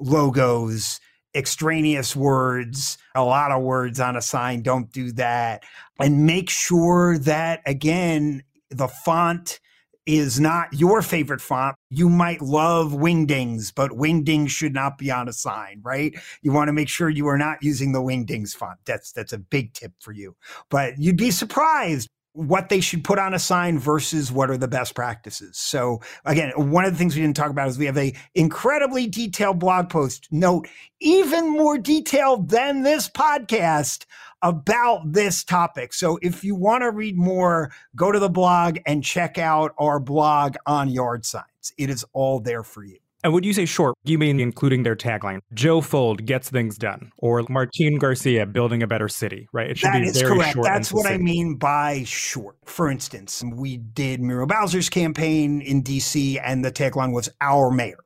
logos, 0.00 1.00
extraneous 1.34 2.16
words, 2.16 2.98
a 3.14 3.22
lot 3.22 3.52
of 3.52 3.62
words 3.62 4.00
on 4.00 4.16
a 4.16 4.20
sign. 4.20 4.62
Don't 4.62 4.92
do 4.92 5.12
that. 5.12 5.62
And 6.00 6.26
make 6.26 6.50
sure 6.50 7.16
that, 7.18 7.62
again, 7.64 8.42
the 8.70 8.88
font 8.88 9.60
is 10.06 10.40
not 10.40 10.72
your 10.72 11.02
favorite 11.02 11.40
font. 11.40 11.76
You 11.90 12.08
might 12.08 12.40
love 12.40 12.92
Wingdings, 12.92 13.72
but 13.74 13.92
Wingdings 13.92 14.48
should 14.48 14.74
not 14.74 14.98
be 14.98 15.10
on 15.10 15.28
a 15.28 15.32
sign, 15.32 15.80
right? 15.82 16.14
You 16.42 16.52
want 16.52 16.68
to 16.68 16.72
make 16.72 16.88
sure 16.88 17.08
you 17.08 17.28
are 17.28 17.38
not 17.38 17.62
using 17.62 17.92
the 17.92 18.00
Wingdings 18.00 18.54
font. 18.54 18.78
That's 18.86 19.12
that's 19.12 19.32
a 19.32 19.38
big 19.38 19.74
tip 19.74 19.92
for 20.00 20.12
you. 20.12 20.36
But 20.70 20.98
you'd 20.98 21.16
be 21.16 21.30
surprised 21.30 22.08
what 22.32 22.68
they 22.68 22.80
should 22.80 23.02
put 23.02 23.18
on 23.18 23.34
a 23.34 23.38
sign 23.38 23.78
versus 23.78 24.30
what 24.30 24.50
are 24.50 24.56
the 24.56 24.68
best 24.68 24.94
practices. 24.94 25.58
So 25.58 26.00
again, 26.24 26.52
one 26.56 26.84
of 26.84 26.92
the 26.92 26.98
things 26.98 27.16
we 27.16 27.22
didn't 27.22 27.36
talk 27.36 27.50
about 27.50 27.68
is 27.68 27.78
we 27.78 27.86
have 27.86 27.98
a 27.98 28.14
incredibly 28.34 29.08
detailed 29.08 29.58
blog 29.58 29.90
post. 29.90 30.28
Note, 30.30 30.68
even 31.00 31.50
more 31.50 31.76
detailed 31.76 32.48
than 32.48 32.82
this 32.82 33.08
podcast 33.08 34.06
about 34.42 35.12
this 35.12 35.44
topic. 35.44 35.92
So 35.92 36.18
if 36.22 36.44
you 36.44 36.54
want 36.54 36.82
to 36.82 36.90
read 36.90 37.16
more, 37.16 37.72
go 37.96 38.12
to 38.12 38.18
the 38.18 38.30
blog 38.30 38.78
and 38.86 39.04
check 39.04 39.36
out 39.36 39.74
our 39.76 39.98
blog 39.98 40.54
on 40.66 40.88
yard 40.88 41.26
signs. 41.26 41.72
It 41.76 41.90
is 41.90 42.04
all 42.12 42.40
there 42.40 42.62
for 42.62 42.84
you. 42.84 42.99
And 43.22 43.32
would 43.34 43.44
you 43.44 43.52
say 43.52 43.66
short, 43.66 43.96
you 44.04 44.18
mean 44.18 44.40
including 44.40 44.82
their 44.82 44.96
tagline, 44.96 45.40
Joe 45.52 45.80
Fuld 45.80 46.24
gets 46.24 46.48
things 46.48 46.78
done, 46.78 47.12
or 47.18 47.44
Martine 47.48 47.98
Garcia 47.98 48.46
building 48.46 48.82
a 48.82 48.86
better 48.86 49.08
city, 49.08 49.46
right? 49.52 49.70
It 49.70 49.78
should 49.78 49.92
that 49.92 50.00
be 50.00 50.08
is 50.08 50.22
correct. 50.22 50.56
That's 50.62 50.92
what 50.92 51.06
I 51.06 51.18
mean 51.18 51.56
by 51.56 52.04
short. 52.04 52.56
For 52.64 52.90
instance, 52.90 53.42
we 53.54 53.76
did 53.76 54.20
Muriel 54.20 54.46
Bowser's 54.46 54.88
campaign 54.88 55.60
in 55.60 55.82
DC, 55.82 56.40
and 56.42 56.64
the 56.64 56.72
tagline 56.72 57.12
was 57.12 57.28
Our 57.40 57.70
Mayor. 57.70 58.04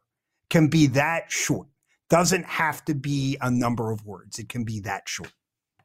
Can 0.51 0.69
be 0.69 0.89
that 0.89 1.31
short. 1.31 1.69
Doesn't 2.11 2.45
have 2.45 2.85
to 2.87 2.95
be 2.95 3.37
a 3.41 3.51
number 3.51 3.91
of 3.91 4.05
words, 4.05 4.39
it 4.39 4.49
can 4.49 4.65
be 4.65 4.81
that 4.81 5.09
short. 5.09 5.33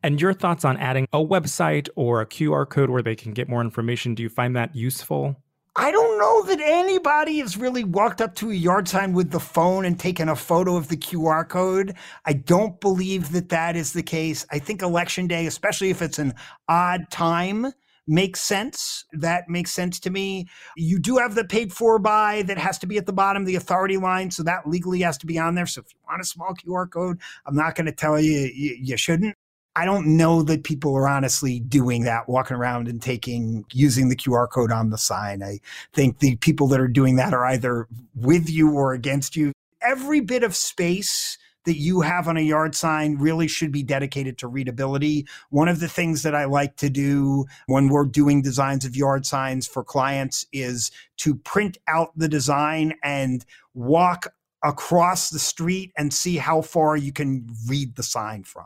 And 0.02 0.20
your 0.22 0.34
thoughts 0.34 0.64
on 0.64 0.78
adding 0.78 1.08
a 1.12 1.20
website 1.20 1.90
or 1.96 2.22
a 2.22 2.26
QR 2.26 2.68
code 2.68 2.90
where 2.90 3.02
they 3.02 3.16
can 3.16 3.34
get 3.34 3.50
more 3.50 3.62
information? 3.62 4.16
Do 4.16 4.24
you 4.24 4.30
find 4.30 4.56
that 4.56 4.76
useful? 4.76 5.36
I 5.76 5.92
don't 5.92 6.09
know 6.20 6.44
that 6.44 6.60
anybody 6.62 7.40
has 7.40 7.58
really 7.58 7.84
walked 7.84 8.22
up 8.22 8.36
to 8.36 8.52
a 8.52 8.54
yard 8.54 8.88
sign 8.88 9.14
with 9.14 9.32
the 9.32 9.40
phone 9.40 9.86
and 9.86 10.00
taken 10.00 10.30
a 10.30 10.36
photo 10.36 10.76
of 10.76 10.90
the 10.90 10.98
QR 10.98 11.48
code. 11.48 11.96
I 12.26 12.34
don't 12.34 12.80
believe 12.82 13.32
that 13.32 13.50
that 13.50 13.76
is 13.76 13.94
the 13.94 14.04
case. 14.04 14.46
I 14.52 14.60
think 14.60 14.82
election 14.82 15.28
day, 15.28 15.48
especially 15.48 15.90
if 15.90 16.02
it's 16.02 16.20
an 16.20 16.34
odd 16.68 17.10
time, 17.10 17.74
makes 18.06 18.42
sense. 18.42 19.06
That 19.14 19.48
makes 19.48 19.72
sense 19.72 20.00
to 20.02 20.10
me. 20.10 20.48
You 20.76 21.00
do 21.00 21.18
have 21.18 21.36
the 21.36 21.46
paid 21.46 21.72
for 21.72 22.00
by 22.00 22.42
that 22.44 22.58
has 22.58 22.78
to 22.80 22.88
be 22.88 22.98
at 22.98 23.06
the 23.06 23.14
bottom 23.14 23.44
of 23.44 23.48
the 23.48 23.56
authority 23.56 23.98
line. 23.98 24.30
So 24.32 24.44
that 24.44 24.68
legally 24.68 25.00
has 25.02 25.18
to 25.20 25.26
be 25.26 25.40
on 25.40 25.56
there. 25.56 25.68
So 25.68 25.82
if 25.82 25.94
you 25.94 26.00
want 26.08 26.22
a 26.22 26.26
small 26.26 26.54
QR 26.54 26.90
code, 26.90 27.20
I'm 27.46 27.56
not 27.56 27.76
going 27.76 27.86
to 27.86 27.94
tell 27.94 28.20
you, 28.20 28.52
you, 28.54 28.78
you 28.82 28.98
shouldn't. 28.98 29.36
I 29.76 29.86
don't 29.86 30.18
know 30.18 30.42
that 30.44 30.64
people 30.64 30.96
are 30.96 31.08
honestly 31.08 31.60
doing 31.60 32.04
that, 32.04 32.28
walking 32.28 32.58
around 32.58 32.88
and 32.88 33.02
taking, 33.02 33.66
using 33.72 34.10
the 34.10 34.16
QR 34.16 34.50
code 34.50 34.72
on 34.72 34.90
the 34.90 34.98
sign. 34.98 35.44
I 35.44 35.60
think 35.94 36.20
the 36.20 36.36
people 36.38 36.68
that 36.68 36.82
are 36.82 36.88
doing 36.88 37.16
that 37.18 37.34
are 37.34 37.46
either 37.46 37.88
with 38.16 38.50
you 38.50 38.72
or 38.72 38.94
against 38.94 39.36
you. 39.36 39.54
Every 39.82 40.20
bit 40.20 40.44
of 40.44 40.56
space 40.56 41.38
that 41.66 41.78
you 41.78 42.02
have 42.02 42.28
on 42.28 42.36
a 42.36 42.42
yard 42.42 42.74
sign 42.74 43.18
really 43.18 43.48
should 43.48 43.72
be 43.72 43.84
dedicated 43.84 44.38
to 44.40 44.48
readability. 44.48 45.28
One 45.50 45.68
of 45.68 45.80
the 45.80 45.88
things 45.88 46.24
that 46.24 46.34
I 46.34 46.46
like 46.46 46.76
to 46.78 46.90
do 46.90 47.46
when 47.68 47.90
we're 47.90 48.06
doing 48.06 48.42
designs 48.42 48.86
of 48.86 48.96
yard 48.96 49.26
signs 49.26 49.68
for 49.68 49.84
clients 49.84 50.46
is 50.52 50.90
to 51.18 51.36
print 51.36 51.78
out 51.88 52.12
the 52.18 52.28
design 52.28 52.96
and 53.04 53.46
walk 53.74 54.34
across 54.64 55.30
the 55.30 55.40
street 55.40 55.92
and 55.96 56.14
see 56.14 56.38
how 56.38 56.62
far 56.62 56.98
you 56.98 57.14
can 57.14 57.48
read 57.68 57.96
the 57.96 58.04
sign 58.04 58.44
from 58.44 58.66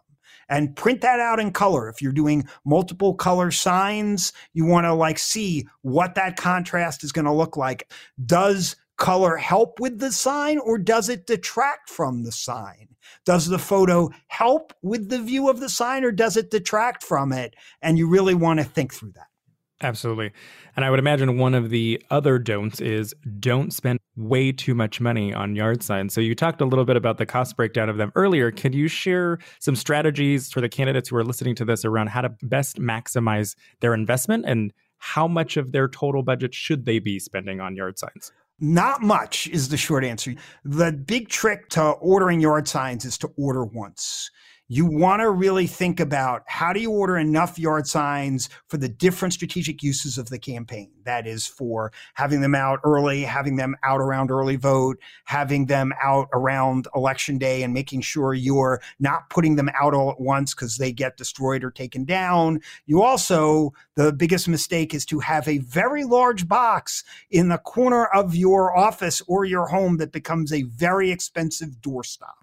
and 0.53 0.75
print 0.75 1.01
that 1.01 1.19
out 1.19 1.39
in 1.39 1.51
color. 1.51 1.89
If 1.89 1.99
you're 1.99 2.11
doing 2.11 2.47
multiple 2.63 3.15
color 3.15 3.49
signs, 3.49 4.31
you 4.53 4.65
want 4.65 4.85
to 4.85 4.93
like 4.93 5.17
see 5.17 5.67
what 5.81 6.13
that 6.13 6.37
contrast 6.37 7.03
is 7.03 7.11
going 7.11 7.25
to 7.25 7.33
look 7.33 7.57
like. 7.57 7.91
Does 8.23 8.75
color 8.97 9.35
help 9.35 9.79
with 9.79 9.97
the 9.97 10.11
sign 10.11 10.59
or 10.59 10.77
does 10.77 11.09
it 11.09 11.25
detract 11.25 11.89
from 11.89 12.21
the 12.21 12.31
sign? 12.31 12.89
Does 13.25 13.47
the 13.47 13.57
photo 13.57 14.11
help 14.27 14.73
with 14.83 15.09
the 15.09 15.19
view 15.19 15.49
of 15.49 15.59
the 15.59 15.69
sign 15.69 16.03
or 16.03 16.11
does 16.11 16.37
it 16.37 16.51
detract 16.51 17.03
from 17.03 17.31
it? 17.31 17.55
And 17.81 17.97
you 17.97 18.07
really 18.07 18.35
want 18.35 18.59
to 18.59 18.63
think 18.63 18.93
through 18.93 19.13
that. 19.13 19.32
Absolutely. 19.81 20.31
And 20.75 20.85
I 20.85 20.89
would 20.89 20.99
imagine 20.99 21.37
one 21.37 21.53
of 21.53 21.69
the 21.69 22.01
other 22.09 22.39
don'ts 22.39 22.79
is 22.79 23.13
don't 23.39 23.73
spend 23.73 23.99
way 24.15 24.51
too 24.51 24.73
much 24.73 25.01
money 25.01 25.33
on 25.33 25.55
yard 25.55 25.83
signs. 25.83 26.13
So 26.13 26.21
you 26.21 26.35
talked 26.35 26.61
a 26.61 26.65
little 26.65 26.85
bit 26.85 26.95
about 26.95 27.17
the 27.17 27.25
cost 27.25 27.57
breakdown 27.57 27.89
of 27.89 27.97
them 27.97 28.11
earlier. 28.15 28.51
Can 28.51 28.73
you 28.73 28.87
share 28.87 29.39
some 29.59 29.75
strategies 29.75 30.51
for 30.51 30.61
the 30.61 30.69
candidates 30.69 31.09
who 31.09 31.17
are 31.17 31.23
listening 31.23 31.55
to 31.55 31.65
this 31.65 31.83
around 31.83 32.07
how 32.07 32.21
to 32.21 32.29
best 32.43 32.77
maximize 32.77 33.55
their 33.81 33.93
investment 33.93 34.45
and 34.47 34.71
how 34.99 35.27
much 35.27 35.57
of 35.57 35.73
their 35.73 35.89
total 35.89 36.23
budget 36.23 36.53
should 36.53 36.85
they 36.85 36.99
be 36.99 37.19
spending 37.19 37.59
on 37.59 37.75
yard 37.75 37.99
signs? 37.99 38.31
Not 38.59 39.01
much 39.01 39.47
is 39.47 39.67
the 39.67 39.77
short 39.77 40.05
answer. 40.05 40.35
The 40.63 40.93
big 40.93 41.27
trick 41.27 41.67
to 41.69 41.81
ordering 41.81 42.39
yard 42.39 42.67
signs 42.67 43.03
is 43.03 43.17
to 43.17 43.31
order 43.35 43.65
once 43.65 44.31
you 44.69 44.85
want 44.85 45.21
to 45.21 45.29
really 45.29 45.67
think 45.67 45.99
about 45.99 46.43
how 46.47 46.71
do 46.71 46.79
you 46.79 46.89
order 46.89 47.17
enough 47.17 47.59
yard 47.59 47.85
signs 47.85 48.49
for 48.67 48.77
the 48.77 48.87
different 48.87 49.33
strategic 49.33 49.83
uses 49.83 50.17
of 50.17 50.29
the 50.29 50.39
campaign. 50.39 50.89
That 51.03 51.27
is 51.27 51.45
for 51.45 51.91
having 52.13 52.39
them 52.39 52.55
out 52.55 52.79
early, 52.85 53.23
having 53.23 53.57
them 53.57 53.75
out 53.83 53.99
around 53.99 54.31
early 54.31 54.55
vote, 54.55 54.97
having 55.25 55.65
them 55.65 55.91
out 56.01 56.29
around 56.33 56.87
election 56.95 57.37
day, 57.37 57.61
and 57.63 57.73
making 57.73 58.01
sure 58.01 58.33
you're 58.33 58.81
not 58.99 59.29
putting 59.29 59.57
them 59.57 59.69
out 59.79 59.93
all 59.93 60.11
at 60.11 60.21
once 60.21 60.53
because 60.53 60.77
they 60.77 60.93
get 60.93 61.17
destroyed 61.17 61.63
or 61.63 61.71
taken 61.71 62.05
down. 62.05 62.61
You 62.85 63.03
also, 63.03 63.73
the 63.95 64.13
biggest 64.13 64.47
mistake 64.47 64.93
is 64.93 65.05
to 65.07 65.19
have 65.19 65.47
a 65.47 65.57
very 65.57 66.05
large 66.05 66.47
box 66.47 67.03
in 67.29 67.49
the 67.49 67.57
corner 67.57 68.05
of 68.05 68.33
your 68.33 68.75
office 68.75 69.21
or 69.27 69.43
your 69.43 69.67
home 69.67 69.97
that 69.97 70.13
becomes 70.13 70.53
a 70.53 70.63
very 70.63 71.11
expensive 71.11 71.81
doorstop. 71.81 72.42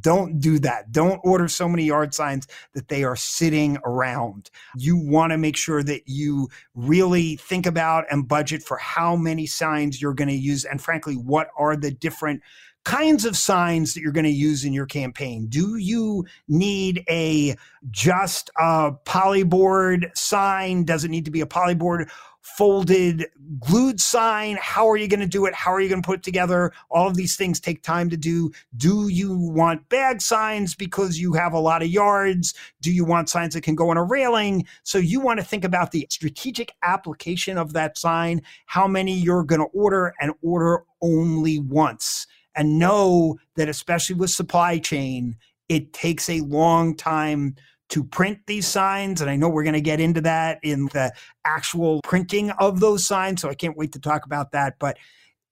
Don't 0.00 0.40
do 0.40 0.58
that. 0.58 0.92
Don't 0.92 1.20
order 1.24 1.48
so 1.48 1.68
many 1.68 1.84
yard 1.84 2.12
signs 2.12 2.46
that 2.74 2.88
they 2.88 3.02
are 3.02 3.16
sitting 3.16 3.78
around. 3.84 4.50
You 4.76 4.96
want 4.96 5.32
to 5.32 5.38
make 5.38 5.56
sure 5.56 5.82
that 5.82 6.02
you 6.06 6.48
really 6.74 7.36
think 7.36 7.66
about 7.66 8.04
and 8.10 8.28
budget 8.28 8.62
for 8.62 8.76
how 8.76 9.16
many 9.16 9.46
signs 9.46 10.00
you're 10.00 10.14
going 10.14 10.28
to 10.28 10.34
use. 10.34 10.64
And 10.64 10.82
frankly, 10.82 11.14
what 11.14 11.48
are 11.56 11.76
the 11.76 11.90
different 11.90 12.42
kinds 12.90 13.24
of 13.24 13.36
signs 13.36 13.94
that 13.94 14.00
you're 14.00 14.10
going 14.10 14.24
to 14.24 14.30
use 14.30 14.64
in 14.64 14.72
your 14.72 14.84
campaign. 14.84 15.46
Do 15.46 15.76
you 15.76 16.26
need 16.48 17.04
a 17.08 17.54
just 17.92 18.50
a 18.58 18.90
polyboard 19.04 20.10
sign? 20.16 20.82
Does 20.82 21.04
it 21.04 21.10
need 21.10 21.24
to 21.24 21.30
be 21.30 21.40
a 21.40 21.46
polyboard? 21.46 22.10
folded 22.42 23.26
glued 23.60 24.00
sign 24.00 24.58
how 24.62 24.88
are 24.88 24.96
you 24.96 25.06
going 25.06 25.20
to 25.20 25.26
do 25.26 25.44
it 25.44 25.52
how 25.52 25.70
are 25.70 25.80
you 25.80 25.90
going 25.90 26.00
to 26.00 26.06
put 26.06 26.20
it 26.20 26.22
together 26.22 26.72
all 26.90 27.06
of 27.06 27.14
these 27.14 27.36
things 27.36 27.60
take 27.60 27.82
time 27.82 28.08
to 28.08 28.16
do 28.16 28.50
do 28.78 29.08
you 29.08 29.36
want 29.36 29.86
bag 29.90 30.22
signs 30.22 30.74
because 30.74 31.18
you 31.18 31.34
have 31.34 31.52
a 31.52 31.58
lot 31.58 31.82
of 31.82 31.88
yards 31.88 32.54
do 32.80 32.90
you 32.90 33.04
want 33.04 33.28
signs 33.28 33.52
that 33.52 33.62
can 33.62 33.74
go 33.74 33.90
on 33.90 33.98
a 33.98 34.02
railing 34.02 34.66
so 34.84 34.96
you 34.96 35.20
want 35.20 35.38
to 35.38 35.44
think 35.44 35.64
about 35.64 35.92
the 35.92 36.06
strategic 36.08 36.72
application 36.82 37.58
of 37.58 37.74
that 37.74 37.98
sign 37.98 38.40
how 38.64 38.88
many 38.88 39.12
you're 39.12 39.44
going 39.44 39.60
to 39.60 39.66
order 39.66 40.14
and 40.18 40.32
order 40.42 40.82
only 41.02 41.58
once 41.58 42.26
and 42.56 42.78
know 42.78 43.38
that 43.56 43.68
especially 43.68 44.16
with 44.16 44.30
supply 44.30 44.78
chain 44.78 45.36
it 45.68 45.92
takes 45.92 46.28
a 46.28 46.40
long 46.40 46.96
time 46.96 47.54
to 47.90 48.04
print 48.04 48.38
these 48.46 48.66
signs. 48.66 49.20
And 49.20 49.30
I 49.30 49.36
know 49.36 49.48
we're 49.48 49.62
going 49.62 49.74
to 49.74 49.80
get 49.80 50.00
into 50.00 50.20
that 50.22 50.58
in 50.62 50.86
the 50.86 51.12
actual 51.44 52.00
printing 52.02 52.50
of 52.50 52.80
those 52.80 53.06
signs. 53.06 53.40
So 53.40 53.48
I 53.48 53.54
can't 53.54 53.76
wait 53.76 53.92
to 53.92 54.00
talk 54.00 54.24
about 54.24 54.52
that. 54.52 54.74
But 54.78 54.96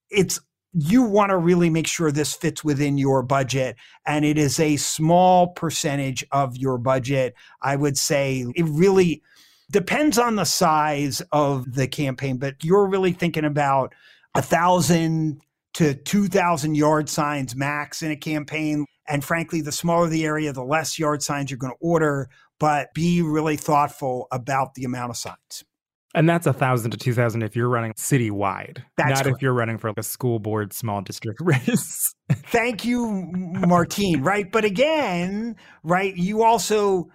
it's 0.09 0.39
you 0.73 1.03
want 1.03 1.29
to 1.31 1.37
really 1.37 1.69
make 1.69 1.87
sure 1.87 2.11
this 2.11 2.33
fits 2.33 2.63
within 2.63 2.97
your 2.97 3.23
budget 3.23 3.75
and 4.05 4.23
it 4.23 4.37
is 4.37 4.59
a 4.59 4.77
small 4.77 5.47
percentage 5.47 6.23
of 6.31 6.55
your 6.55 6.77
budget. 6.77 7.33
I 7.61 7.75
would 7.75 7.97
say 7.97 8.45
it 8.55 8.65
really 8.65 9.23
depends 9.71 10.17
on 10.17 10.35
the 10.35 10.45
size 10.45 11.21
of 11.31 11.73
the 11.73 11.87
campaign, 11.87 12.37
but 12.37 12.63
you're 12.63 12.85
really 12.85 13.13
thinking 13.13 13.45
about 13.45 13.93
a 14.35 14.41
thousand 14.41 15.41
to 15.79 15.93
2,000 15.93 16.75
yard 16.75 17.07
signs 17.07 17.55
max 17.55 18.01
in 18.01 18.11
a 18.11 18.17
campaign. 18.17 18.85
And 19.07 19.23
frankly, 19.23 19.61
the 19.61 19.71
smaller 19.71 20.09
the 20.09 20.25
area, 20.25 20.51
the 20.51 20.61
less 20.61 20.99
yard 20.99 21.23
signs 21.23 21.49
you're 21.49 21.57
going 21.57 21.71
to 21.71 21.77
order, 21.79 22.27
but 22.59 22.93
be 22.93 23.21
really 23.21 23.55
thoughtful 23.55 24.27
about 24.29 24.75
the 24.75 24.83
amount 24.83 25.11
of 25.11 25.15
signs. 25.15 25.63
And 26.13 26.27
that's 26.27 26.45
a 26.45 26.51
thousand 26.51 26.91
to 26.91 26.97
two 26.97 27.13
thousand 27.13 27.43
if 27.43 27.55
you're 27.55 27.69
running 27.69 27.93
citywide, 27.93 28.83
that's 28.97 29.09
not 29.09 29.23
correct. 29.23 29.37
if 29.37 29.41
you're 29.41 29.53
running 29.53 29.77
for 29.77 29.89
like 29.91 29.99
a 29.99 30.03
school 30.03 30.39
board 30.39 30.73
small 30.73 31.01
district 31.01 31.39
race. 31.43 32.13
Thank 32.29 32.83
you, 32.83 33.07
Martine. 33.07 34.21
right, 34.21 34.51
but 34.51 34.65
again, 34.65 35.55
right, 35.83 36.13
you 36.13 36.43
also 36.43 37.07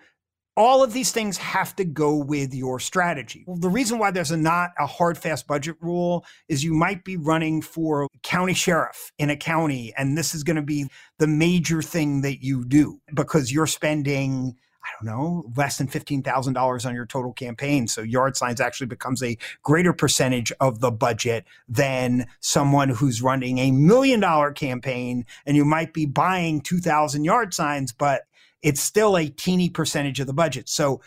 all 0.56 0.84
of 0.84 0.92
these 0.92 1.10
things 1.10 1.36
have 1.38 1.74
to 1.76 1.84
go 1.84 2.14
with 2.16 2.54
your 2.54 2.78
strategy. 2.78 3.44
The 3.46 3.68
reason 3.68 3.98
why 3.98 4.10
there's 4.10 4.30
a 4.30 4.36
not 4.36 4.70
a 4.78 4.86
hard 4.86 5.18
fast 5.18 5.46
budget 5.46 5.76
rule 5.80 6.24
is 6.48 6.62
you 6.62 6.74
might 6.74 7.04
be 7.04 7.16
running 7.16 7.60
for 7.60 8.08
county 8.22 8.54
sheriff 8.54 9.12
in 9.18 9.30
a 9.30 9.36
county 9.36 9.92
and 9.96 10.16
this 10.16 10.34
is 10.34 10.44
going 10.44 10.56
to 10.56 10.62
be 10.62 10.88
the 11.18 11.26
major 11.26 11.82
thing 11.82 12.22
that 12.22 12.42
you 12.42 12.64
do 12.64 13.00
because 13.12 13.52
you're 13.52 13.66
spending 13.66 14.56
I 14.84 14.88
don't 15.00 15.16
know, 15.16 15.50
less 15.56 15.78
than 15.78 15.88
$15,000 15.88 16.86
on 16.86 16.94
your 16.94 17.06
total 17.06 17.32
campaign. 17.32 17.88
So 17.88 18.02
yard 18.02 18.36
signs 18.36 18.60
actually 18.60 18.88
becomes 18.88 19.22
a 19.22 19.38
greater 19.62 19.94
percentage 19.94 20.52
of 20.60 20.80
the 20.80 20.90
budget 20.90 21.46
than 21.66 22.26
someone 22.40 22.90
who's 22.90 23.22
running 23.22 23.58
a 23.58 23.70
million 23.70 24.20
dollar 24.20 24.52
campaign 24.52 25.24
and 25.46 25.56
you 25.56 25.64
might 25.64 25.94
be 25.94 26.04
buying 26.04 26.60
2,000 26.60 27.24
yard 27.24 27.54
signs, 27.54 27.92
but 27.92 28.24
it's 28.64 28.80
still 28.80 29.16
a 29.16 29.28
teeny 29.28 29.68
percentage 29.68 30.18
of 30.18 30.26
the 30.26 30.32
budget. 30.32 30.68
So 30.68 31.02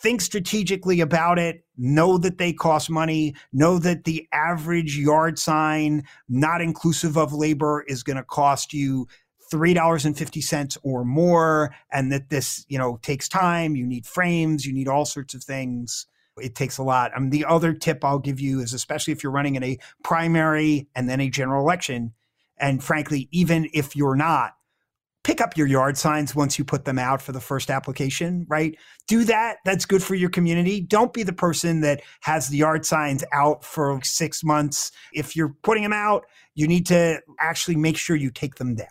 think 0.00 0.22
strategically 0.22 1.00
about 1.00 1.38
it. 1.38 1.64
Know 1.76 2.16
that 2.18 2.38
they 2.38 2.52
cost 2.54 2.90
money. 2.90 3.36
Know 3.52 3.78
that 3.78 4.04
the 4.04 4.26
average 4.32 4.96
yard 4.96 5.38
sign, 5.38 6.04
not 6.28 6.62
inclusive 6.62 7.16
of 7.16 7.32
labor, 7.32 7.84
is 7.86 8.02
going 8.02 8.16
to 8.16 8.24
cost 8.24 8.72
you 8.72 9.06
$3.50 9.52 10.78
or 10.82 11.04
more. 11.04 11.74
And 11.92 12.10
that 12.10 12.30
this, 12.30 12.64
you 12.68 12.78
know, 12.78 12.98
takes 13.02 13.28
time. 13.28 13.76
You 13.76 13.86
need 13.86 14.06
frames, 14.06 14.64
you 14.64 14.72
need 14.72 14.88
all 14.88 15.04
sorts 15.04 15.34
of 15.34 15.44
things. 15.44 16.06
It 16.38 16.54
takes 16.54 16.78
a 16.78 16.82
lot. 16.82 17.12
Mean, 17.20 17.28
the 17.28 17.44
other 17.44 17.74
tip 17.74 18.02
I'll 18.02 18.18
give 18.18 18.40
you 18.40 18.60
is 18.60 18.72
especially 18.72 19.12
if 19.12 19.22
you're 19.22 19.32
running 19.32 19.56
in 19.56 19.62
a 19.62 19.78
primary 20.02 20.88
and 20.94 21.10
then 21.10 21.20
a 21.20 21.28
general 21.28 21.62
election, 21.62 22.14
and 22.56 22.82
frankly, 22.82 23.28
even 23.32 23.68
if 23.74 23.94
you're 23.94 24.16
not, 24.16 24.54
pick 25.24 25.40
up 25.40 25.56
your 25.56 25.66
yard 25.66 25.96
signs 25.96 26.34
once 26.34 26.58
you 26.58 26.64
put 26.64 26.84
them 26.84 26.98
out 26.98 27.22
for 27.22 27.32
the 27.32 27.40
first 27.40 27.70
application, 27.70 28.44
right? 28.48 28.76
Do 29.06 29.24
that. 29.24 29.58
That's 29.64 29.84
good 29.84 30.02
for 30.02 30.14
your 30.14 30.30
community. 30.30 30.80
Don't 30.80 31.12
be 31.12 31.22
the 31.22 31.32
person 31.32 31.80
that 31.82 32.02
has 32.20 32.48
the 32.48 32.58
yard 32.58 32.84
signs 32.84 33.24
out 33.32 33.64
for 33.64 34.00
six 34.02 34.42
months. 34.42 34.90
If 35.12 35.36
you're 35.36 35.54
putting 35.62 35.82
them 35.82 35.92
out, 35.92 36.26
you 36.54 36.66
need 36.66 36.86
to 36.86 37.20
actually 37.38 37.76
make 37.76 37.96
sure 37.96 38.16
you 38.16 38.30
take 38.30 38.56
them 38.56 38.74
down. 38.74 38.88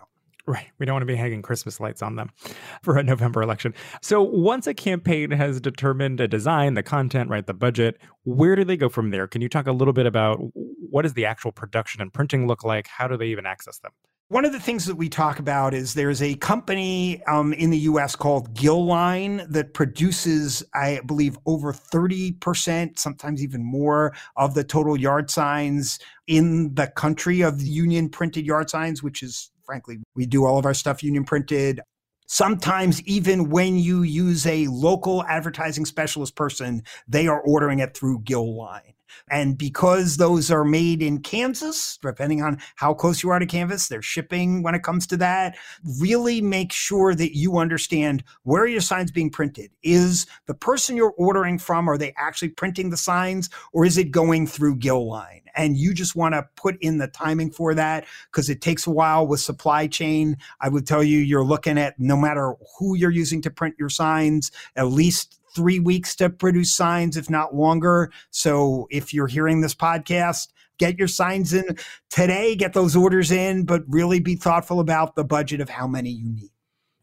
Right. 0.47 0.67
We 0.79 0.85
don't 0.85 0.95
want 0.95 1.03
to 1.03 1.07
be 1.07 1.15
hanging 1.15 1.43
Christmas 1.43 1.79
lights 1.79 2.01
on 2.01 2.15
them 2.15 2.31
for 2.81 2.97
a 2.97 3.03
November 3.03 3.41
election. 3.41 3.73
So 4.01 4.21
once 4.21 4.67
a 4.67 4.73
campaign 4.73 5.31
has 5.31 5.61
determined 5.61 6.19
a 6.19 6.27
design, 6.27 6.73
the 6.73 6.83
content, 6.83 7.29
right, 7.29 7.45
the 7.45 7.53
budget, 7.53 7.99
where 8.23 8.55
do 8.55 8.63
they 8.63 8.77
go 8.77 8.89
from 8.89 9.11
there? 9.11 9.27
Can 9.27 9.41
you 9.41 9.49
talk 9.49 9.67
a 9.67 9.71
little 9.71 9.93
bit 9.93 10.05
about 10.05 10.39
what 10.53 11.03
does 11.03 11.13
the 11.13 11.25
actual 11.25 11.51
production 11.51 12.01
and 12.01 12.11
printing 12.11 12.47
look 12.47 12.63
like? 12.63 12.87
How 12.87 13.07
do 13.07 13.17
they 13.17 13.27
even 13.27 13.45
access 13.45 13.79
them? 13.79 13.91
One 14.31 14.45
of 14.45 14.53
the 14.53 14.61
things 14.61 14.85
that 14.85 14.95
we 14.95 15.09
talk 15.09 15.39
about 15.39 15.73
is 15.73 15.93
there's 15.93 16.21
a 16.21 16.35
company 16.35 17.21
um, 17.25 17.51
in 17.51 17.69
the 17.69 17.79
US 17.79 18.15
called 18.15 18.55
Gillline 18.55 19.45
that 19.51 19.73
produces, 19.73 20.63
I 20.73 21.01
believe, 21.05 21.37
over 21.45 21.73
30%, 21.73 22.97
sometimes 22.97 23.43
even 23.43 23.61
more, 23.61 24.13
of 24.37 24.53
the 24.53 24.63
total 24.63 24.95
yard 24.95 25.29
signs 25.29 25.99
in 26.27 26.73
the 26.75 26.87
country 26.87 27.41
of 27.41 27.61
union 27.61 28.07
printed 28.07 28.45
yard 28.45 28.69
signs, 28.69 29.03
which 29.03 29.21
is 29.21 29.51
frankly, 29.65 29.97
we 30.15 30.25
do 30.25 30.45
all 30.45 30.57
of 30.57 30.65
our 30.65 30.73
stuff 30.73 31.03
union 31.03 31.25
printed. 31.25 31.81
Sometimes, 32.25 33.01
even 33.01 33.49
when 33.49 33.77
you 33.77 34.03
use 34.03 34.47
a 34.47 34.65
local 34.67 35.25
advertising 35.25 35.85
specialist 35.85 36.37
person, 36.37 36.83
they 37.05 37.27
are 37.27 37.41
ordering 37.41 37.79
it 37.79 37.97
through 37.97 38.19
Gillline. 38.19 38.93
And 39.29 39.57
because 39.57 40.17
those 40.17 40.51
are 40.51 40.63
made 40.63 41.01
in 41.01 41.21
Kansas, 41.21 41.97
depending 42.01 42.41
on 42.41 42.59
how 42.75 42.93
close 42.93 43.23
you 43.23 43.29
are 43.29 43.39
to 43.39 43.45
Kansas, 43.45 43.87
they're 43.87 44.01
shipping 44.01 44.63
when 44.63 44.75
it 44.75 44.83
comes 44.83 45.07
to 45.07 45.17
that. 45.17 45.57
Really 45.99 46.41
make 46.41 46.71
sure 46.71 47.15
that 47.15 47.35
you 47.35 47.57
understand 47.57 48.23
where 48.43 48.65
your 48.65 48.81
signs 48.81 49.11
being 49.11 49.29
printed. 49.29 49.71
Is 49.83 50.25
the 50.47 50.53
person 50.53 50.95
you're 50.95 51.13
ordering 51.17 51.57
from, 51.57 51.89
are 51.89 51.97
they 51.97 52.13
actually 52.17 52.49
printing 52.49 52.89
the 52.89 52.97
signs 52.97 53.49
or 53.73 53.85
is 53.85 53.97
it 53.97 54.11
going 54.11 54.47
through 54.47 54.77
Gill 54.77 55.07
Line? 55.07 55.41
And 55.55 55.75
you 55.75 55.93
just 55.93 56.15
want 56.15 56.33
to 56.33 56.47
put 56.55 56.77
in 56.81 56.97
the 56.97 57.07
timing 57.07 57.51
for 57.51 57.73
that 57.73 58.05
because 58.31 58.49
it 58.49 58.61
takes 58.61 58.87
a 58.87 58.91
while 58.91 59.27
with 59.27 59.41
supply 59.41 59.87
chain. 59.87 60.37
I 60.61 60.69
would 60.69 60.87
tell 60.87 61.03
you, 61.03 61.19
you're 61.19 61.43
looking 61.43 61.77
at 61.77 61.99
no 61.99 62.15
matter 62.15 62.53
who 62.79 62.95
you're 62.95 63.11
using 63.11 63.41
to 63.41 63.51
print 63.51 63.75
your 63.77 63.89
signs, 63.89 64.51
at 64.75 64.87
least 64.87 65.40
three 65.55 65.79
weeks 65.79 66.15
to 66.17 66.29
produce 66.29 66.75
signs, 66.75 67.17
if 67.17 67.29
not 67.29 67.55
longer. 67.55 68.11
So 68.29 68.87
if 68.89 69.13
you're 69.13 69.27
hearing 69.27 69.61
this 69.61 69.75
podcast, 69.75 70.47
get 70.77 70.97
your 70.97 71.07
signs 71.07 71.53
in 71.53 71.77
today, 72.09 72.55
get 72.55 72.73
those 72.73 72.95
orders 72.95 73.31
in, 73.31 73.65
but 73.65 73.83
really 73.87 74.19
be 74.19 74.35
thoughtful 74.35 74.79
about 74.79 75.15
the 75.15 75.23
budget 75.23 75.61
of 75.61 75.69
how 75.69 75.87
many 75.87 76.09
you 76.09 76.29
need. 76.29 76.49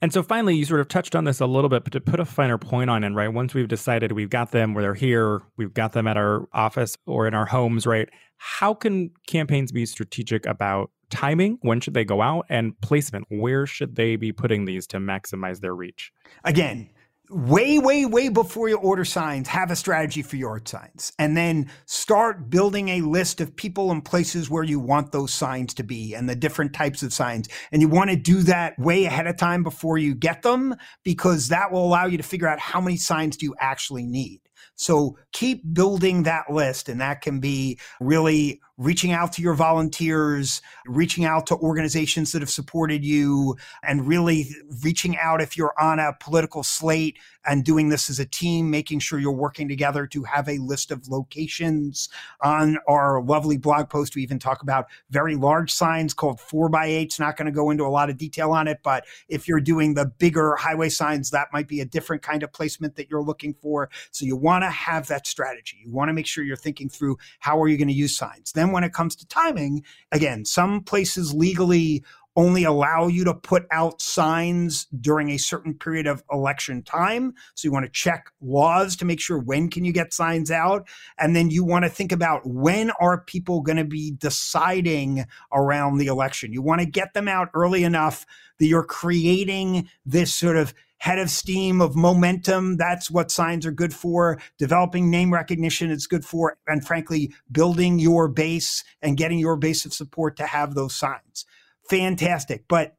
And 0.00 0.12
so 0.12 0.22
finally, 0.22 0.54
you 0.54 0.64
sort 0.64 0.80
of 0.80 0.88
touched 0.88 1.16
on 1.16 1.24
this 1.24 1.40
a 1.40 1.46
little 1.46 1.68
bit, 1.68 1.82
but 1.82 1.92
to 1.92 2.00
put 2.00 2.20
a 2.20 2.24
finer 2.24 2.56
point 2.56 2.88
on 2.88 3.02
it, 3.02 3.11
right? 3.11 3.28
Once 3.28 3.52
we've 3.52 3.66
decided 3.66 4.12
we've 4.12 4.30
got 4.30 4.52
them 4.52 4.74
where 4.74 4.82
they're 4.82 4.94
here, 4.94 5.42
we've 5.56 5.74
got 5.74 5.92
them 5.92 6.06
at 6.06 6.16
our 6.16 6.46
office 6.52 6.96
or 7.06 7.26
in 7.26 7.34
our 7.34 7.46
homes, 7.46 7.87
right? 7.87 8.08
How 8.37 8.74
can 8.74 9.11
campaigns 9.26 9.72
be 9.72 9.87
strategic 9.87 10.46
about 10.46 10.92
timing? 11.11 11.58
When 11.62 11.80
should 11.80 11.94
they 11.94 12.04
go 12.04 12.22
out? 12.22 12.46
And 12.48 12.80
placement? 12.80 13.26
Where 13.28 13.66
should 13.66 13.96
they 13.96 14.14
be 14.14 14.30
putting 14.30 14.66
these 14.66 14.87
to 14.88 14.98
maximize 14.98 15.61
their 15.61 15.74
reach? 15.74 16.12
Again, 16.44 16.90
way, 17.31 17.79
way, 17.79 18.07
way 18.07 18.29
before 18.29 18.69
you 18.69 18.77
order 18.79 19.05
signs, 19.05 19.49
have 19.49 19.71
a 19.71 19.77
strategy 19.77 20.23
for 20.23 20.37
yard 20.37 20.67
signs 20.67 21.12
and 21.19 21.37
then 21.37 21.71
start 21.87 22.49
building 22.49 22.88
a 22.88 23.01
list 23.03 23.41
of 23.41 23.55
people 23.55 23.91
and 23.91 24.05
places 24.05 24.49
where 24.49 24.64
you 24.64 24.81
want 24.81 25.12
those 25.12 25.33
signs 25.33 25.75
to 25.75 25.83
be 25.83 26.14
and 26.14 26.29
the 26.29 26.37
different 26.37 26.73
types 26.73 27.03
of 27.03 27.12
signs. 27.12 27.49
And 27.73 27.83
you 27.83 27.88
want 27.88 28.11
to 28.11 28.17
do 28.17 28.43
that 28.43 28.79
way 28.79 29.05
ahead 29.05 29.27
of 29.27 29.37
time 29.37 29.62
before 29.62 29.99
you 29.99 30.14
get 30.14 30.43
them 30.43 30.75
because 31.05 31.49
that 31.49 31.71
will 31.71 31.85
allow 31.85 32.07
you 32.07 32.17
to 32.17 32.23
figure 32.23 32.49
out 32.49 32.61
how 32.61 32.81
many 32.81 32.97
signs 32.97 33.37
do 33.37 33.47
you 33.47 33.55
actually 33.61 34.05
need. 34.05 34.41
So 34.77 35.19
keep 35.33 35.62
building 35.75 36.23
that 36.23 36.51
list 36.51 36.88
and 36.88 37.01
that 37.01 37.21
can 37.21 37.41
be 37.41 37.79
really 38.01 38.61
reaching 38.79 39.12
out 39.12 39.33
to 39.33 39.43
your 39.43 39.55
volunteers, 39.55 40.62
reaching 40.87 41.25
out 41.25 41.47
to 41.49 41.57
organizations 41.57 42.33
that 42.33 42.41
have 42.41 42.51
supported 42.51 43.05
you, 43.05 43.57
and 43.83 44.07
really 44.07 44.49
reaching 44.83 45.19
out 45.19 45.43
if 45.43 45.57
you're 45.57 45.75
on 45.79 45.99
a 45.99 46.12
political 46.21 46.62
slate 46.62 47.19
and 47.45 47.64
doing 47.64 47.88
this 47.88 48.09
as 48.09 48.19
a 48.19 48.27
team, 48.27 48.71
making 48.71 49.01
sure 49.01 49.19
you're 49.19 49.33
working 49.33 49.69
together 49.69 50.07
to 50.07 50.23
have 50.23 50.49
a 50.49 50.59
list 50.59 50.91
of 50.91 51.09
locations. 51.09 52.09
On 52.43 52.79
our 52.87 53.23
lovely 53.23 53.57
blog 53.57 53.88
post, 53.88 54.14
we 54.14 54.23
even 54.23 54.38
talk 54.38 54.62
about 54.62 54.87
very 55.11 55.35
large 55.35 55.73
signs 55.73 56.14
called 56.14 56.41
four 56.41 56.69
by 56.69 56.87
eights. 56.87 57.19
Not 57.19 57.37
going 57.37 57.47
to 57.47 57.53
go 57.53 57.71
into 57.71 57.85
a 57.85 57.88
lot 57.88 58.11
of 58.11 58.17
detail 58.17 58.53
on 58.53 58.69
it, 58.69 58.81
but 58.83 59.05
if 59.29 59.49
you're 59.49 59.61
doing 59.61 59.95
the 59.95 60.07
bigger 60.07 60.57
highway 60.57 60.88
signs, 60.88 61.31
that 61.31 61.49
might 61.53 61.69
be 61.69 61.81
a 61.81 61.85
different 61.85 62.23
kind 62.23 62.43
of 62.43 62.53
placement 62.53 62.97
that 62.97 63.11
you're 63.11 63.23
looking 63.23 63.55
for. 63.55 63.91
So 64.11 64.25
you 64.25 64.37
want 64.37 64.62
to 64.62 64.71
have 64.71 65.09
that 65.09 65.27
strategy. 65.27 65.79
You 65.85 65.91
want 65.91 66.11
to 66.11 66.12
make 66.12 66.27
sure 66.27 66.45
you're 66.45 66.57
thinking 66.57 66.88
through 66.88 67.17
how 67.41 67.61
are 67.61 67.69
you 67.69 67.77
going 67.77 67.88
to 67.88 67.95
use 67.95 68.17
signs. 68.17 68.53
Then 68.53 68.67
when 68.72 68.85
it 68.85 68.92
comes 68.92 69.16
to 69.16 69.26
timing, 69.26 69.85
again, 70.12 70.44
some 70.44 70.83
places 70.83 71.35
legally 71.35 72.04
only 72.38 72.62
allow 72.62 73.09
you 73.09 73.24
to 73.24 73.35
put 73.35 73.66
out 73.72 74.00
signs 74.00 74.87
during 75.00 75.28
a 75.31 75.37
certain 75.37 75.74
period 75.74 76.07
of 76.07 76.22
election 76.31 76.85
time. 76.85 77.35
So 77.57 77.66
you 77.66 77.72
want 77.72 77.85
to 77.85 77.90
check 77.90 78.31
laws 78.40 78.94
to 78.96 79.04
make 79.04 79.20
sure 79.20 79.40
when 79.40 79.68
can 79.68 79.85
you 79.85 79.92
get 79.92 80.14
signs 80.14 80.48
out. 80.48 80.87
And 81.18 81.35
then 81.35 81.50
you 81.50 81.64
want 81.64 81.85
to 81.85 81.88
think 81.90 82.12
about 82.12 82.46
when 82.46 82.92
are 83.00 83.20
people 83.22 83.61
going 83.61 83.78
to 83.78 83.85
be 83.85 84.12
deciding 84.12 85.26
around 85.52 85.98
the 85.98 86.07
election. 86.07 86.52
You 86.52 86.62
want 86.62 86.81
to 86.81 86.87
get 86.87 87.12
them 87.12 87.26
out 87.26 87.48
early 87.54 87.83
enough 87.83 88.24
that 88.61 88.66
you're 88.66 88.85
creating 88.85 89.88
this 90.07 90.33
sort 90.33 90.57
of 90.57 90.72
head 90.98 91.18
of 91.18 91.30
steam 91.30 91.80
of 91.80 91.96
momentum. 91.96 92.76
That's 92.76 93.11
what 93.11 93.30
signs 93.30 93.64
are 93.66 93.72
good 93.72 93.94
for. 93.94 94.40
Developing 94.58 95.11
name 95.11 95.32
recognition 95.32 95.90
it's 95.90 96.06
good 96.06 96.24
for, 96.24 96.56
and 96.66 96.87
frankly, 96.87 97.32
building 97.50 97.98
your 97.98 98.28
base 98.28 98.84
and 99.02 99.16
getting 99.16 99.38
your 99.38 99.56
base 99.56 99.84
of 99.84 99.92
support 99.92 100.37
to 100.37 100.46
have 100.46 100.74
those 100.74 100.94
signs 100.94 101.44
fantastic. 101.88 102.64
But 102.68 102.96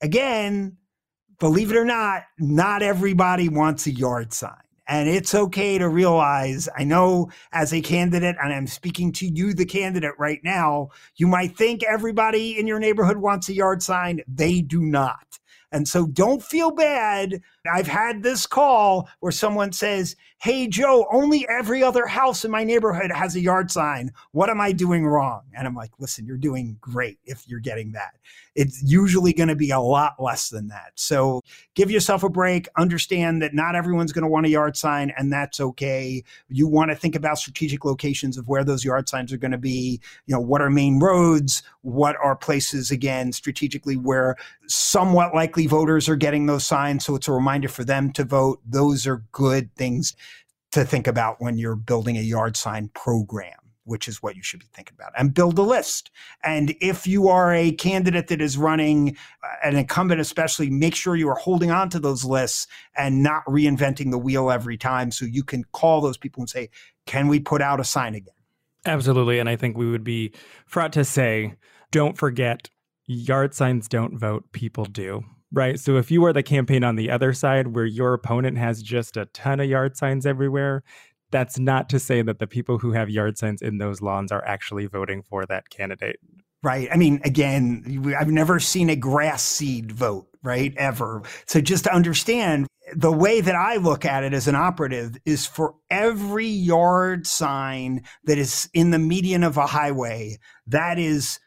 again, 0.00 0.76
believe 1.38 1.70
it 1.70 1.76
or 1.76 1.84
not, 1.84 2.24
not 2.38 2.82
everybody 2.82 3.48
wants 3.48 3.86
a 3.86 3.92
yard 3.92 4.32
sign. 4.32 4.58
And 4.86 5.08
it's 5.08 5.34
okay 5.34 5.78
to 5.78 5.88
realize, 5.88 6.68
I 6.76 6.84
know 6.84 7.30
as 7.52 7.72
a 7.72 7.80
candidate, 7.80 8.36
and 8.42 8.52
I'm 8.52 8.66
speaking 8.66 9.12
to 9.12 9.26
you, 9.26 9.54
the 9.54 9.64
candidate 9.64 10.12
right 10.18 10.40
now, 10.44 10.90
you 11.16 11.26
might 11.26 11.56
think 11.56 11.82
everybody 11.82 12.58
in 12.58 12.66
your 12.66 12.78
neighborhood 12.78 13.16
wants 13.16 13.48
a 13.48 13.54
yard 13.54 13.82
sign. 13.82 14.20
They 14.28 14.60
do 14.60 14.82
not. 14.82 15.38
And 15.74 15.88
so 15.88 16.06
don't 16.06 16.40
feel 16.40 16.70
bad. 16.70 17.40
I've 17.72 17.86
had 17.86 18.22
this 18.22 18.46
call 18.46 19.08
where 19.20 19.32
someone 19.32 19.72
says, 19.72 20.16
Hey, 20.38 20.68
Joe, 20.68 21.06
only 21.10 21.48
every 21.48 21.82
other 21.82 22.06
house 22.06 22.44
in 22.44 22.50
my 22.50 22.64
neighborhood 22.64 23.10
has 23.10 23.34
a 23.34 23.40
yard 23.40 23.70
sign. 23.70 24.12
What 24.32 24.50
am 24.50 24.60
I 24.60 24.72
doing 24.72 25.06
wrong? 25.06 25.42
And 25.56 25.66
I'm 25.66 25.74
like, 25.74 25.90
Listen, 25.98 26.26
you're 26.26 26.36
doing 26.36 26.76
great 26.80 27.18
if 27.24 27.48
you're 27.48 27.60
getting 27.60 27.92
that. 27.92 28.14
It's 28.54 28.82
usually 28.82 29.32
going 29.32 29.48
to 29.48 29.56
be 29.56 29.70
a 29.70 29.80
lot 29.80 30.14
less 30.18 30.48
than 30.48 30.68
that. 30.68 30.92
So 30.94 31.42
give 31.74 31.90
yourself 31.90 32.22
a 32.22 32.28
break. 32.28 32.68
Understand 32.76 33.42
that 33.42 33.54
not 33.54 33.74
everyone's 33.74 34.12
going 34.12 34.22
to 34.22 34.28
want 34.28 34.46
a 34.46 34.50
yard 34.50 34.76
sign, 34.76 35.12
and 35.16 35.32
that's 35.32 35.58
okay. 35.60 36.22
You 36.48 36.68
want 36.68 36.90
to 36.90 36.96
think 36.96 37.16
about 37.16 37.38
strategic 37.38 37.84
locations 37.84 38.38
of 38.38 38.46
where 38.46 38.62
those 38.62 38.84
yard 38.84 39.08
signs 39.08 39.32
are 39.32 39.38
going 39.38 39.50
to 39.50 39.58
be. 39.58 40.00
You 40.26 40.34
know, 40.34 40.40
what 40.40 40.62
are 40.62 40.70
main 40.70 41.00
roads? 41.00 41.62
What 41.82 42.16
are 42.22 42.36
places, 42.36 42.90
again, 42.90 43.32
strategically 43.32 43.96
where 43.96 44.36
somewhat 44.68 45.34
likely 45.34 45.66
voters 45.66 46.08
are 46.08 46.16
getting 46.16 46.46
those 46.46 46.64
signs? 46.64 47.04
So 47.04 47.16
it's 47.16 47.28
a 47.28 47.32
reminder 47.32 47.53
for 47.68 47.84
them 47.84 48.12
to 48.12 48.24
vote. 48.24 48.60
Those 48.66 49.06
are 49.06 49.24
good 49.32 49.74
things 49.74 50.14
to 50.72 50.84
think 50.84 51.06
about 51.06 51.40
when 51.40 51.56
you're 51.56 51.76
building 51.76 52.16
a 52.16 52.22
yard 52.22 52.56
sign 52.56 52.88
program 52.94 53.54
which 53.84 54.08
is 54.08 54.22
what 54.22 54.34
you 54.34 54.42
should 54.42 54.60
be 54.60 54.66
thinking 54.72 54.94
about, 54.98 55.12
and 55.16 55.34
build 55.34 55.58
a 55.58 55.62
list. 55.62 56.10
And 56.42 56.74
if 56.80 57.06
you 57.06 57.28
are 57.28 57.54
a 57.54 57.72
candidate 57.72 58.28
that 58.28 58.40
is 58.40 58.56
running, 58.56 59.16
uh, 59.42 59.48
an 59.62 59.76
incumbent 59.76 60.20
especially, 60.20 60.70
make 60.70 60.94
sure 60.94 61.16
you 61.16 61.28
are 61.28 61.36
holding 61.36 61.70
on 61.70 61.90
to 61.90 61.98
those 61.98 62.24
lists 62.24 62.66
and 62.96 63.22
not 63.22 63.44
reinventing 63.46 64.10
the 64.10 64.18
wheel 64.18 64.50
every 64.50 64.76
time 64.76 65.10
so 65.10 65.24
you 65.24 65.44
can 65.44 65.64
call 65.72 66.00
those 66.00 66.16
people 66.16 66.40
and 66.40 66.50
say, 66.50 66.70
can 67.06 67.28
we 67.28 67.38
put 67.38 67.60
out 67.60 67.80
a 67.80 67.84
sign 67.84 68.14
again? 68.14 68.34
Absolutely. 68.86 69.38
And 69.38 69.48
I 69.48 69.56
think 69.56 69.76
we 69.76 69.90
would 69.90 70.04
be 70.04 70.32
fraught 70.66 70.92
to 70.94 71.04
say, 71.04 71.54
don't 71.90 72.18
forget, 72.18 72.68
yard 73.06 73.54
signs 73.54 73.88
don't 73.88 74.18
vote, 74.18 74.50
people 74.52 74.84
do. 74.84 75.24
Right. 75.54 75.78
So 75.78 75.96
if 75.98 76.10
you 76.10 76.24
are 76.24 76.32
the 76.32 76.42
campaign 76.42 76.82
on 76.82 76.96
the 76.96 77.10
other 77.10 77.32
side 77.32 77.68
where 77.68 77.84
your 77.84 78.12
opponent 78.12 78.58
has 78.58 78.82
just 78.82 79.16
a 79.16 79.26
ton 79.26 79.60
of 79.60 79.68
yard 79.68 79.96
signs 79.96 80.26
everywhere, 80.26 80.82
that's 81.30 81.60
not 81.60 81.88
to 81.90 82.00
say 82.00 82.22
that 82.22 82.40
the 82.40 82.48
people 82.48 82.78
who 82.78 82.90
have 82.90 83.08
yard 83.08 83.38
signs 83.38 83.62
in 83.62 83.78
those 83.78 84.02
lawns 84.02 84.32
are 84.32 84.44
actually 84.44 84.86
voting 84.86 85.22
for 85.22 85.46
that 85.46 85.70
candidate. 85.70 86.18
Right. 86.64 86.88
I 86.90 86.96
mean, 86.96 87.20
again, 87.24 88.14
I've 88.18 88.30
never 88.30 88.58
seen 88.58 88.90
a 88.90 88.96
grass 88.96 89.44
seed 89.44 89.92
vote, 89.92 90.26
right? 90.42 90.74
Ever. 90.76 91.22
So 91.46 91.60
just 91.60 91.84
to 91.84 91.94
understand, 91.94 92.66
the 92.96 93.12
way 93.12 93.40
that 93.40 93.54
I 93.54 93.76
look 93.76 94.04
at 94.04 94.24
it 94.24 94.34
as 94.34 94.48
an 94.48 94.56
operative 94.56 95.16
is 95.24 95.46
for 95.46 95.74
every 95.88 96.48
yard 96.48 97.28
sign 97.28 98.02
that 98.24 98.38
is 98.38 98.68
in 98.74 98.90
the 98.90 98.98
median 98.98 99.44
of 99.44 99.56
a 99.56 99.66
highway, 99.66 100.38
that 100.66 100.98
is 100.98 101.38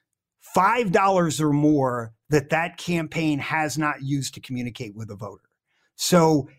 $5 0.55 1.41
or 1.41 1.51
more 1.51 2.13
that 2.29 2.49
that 2.49 2.77
campaign 2.77 3.39
has 3.39 3.77
not 3.77 4.01
used 4.01 4.33
to 4.33 4.41
communicate 4.41 4.95
with 4.95 5.09
a 5.09 5.15
voter. 5.15 5.43
So 5.95 6.49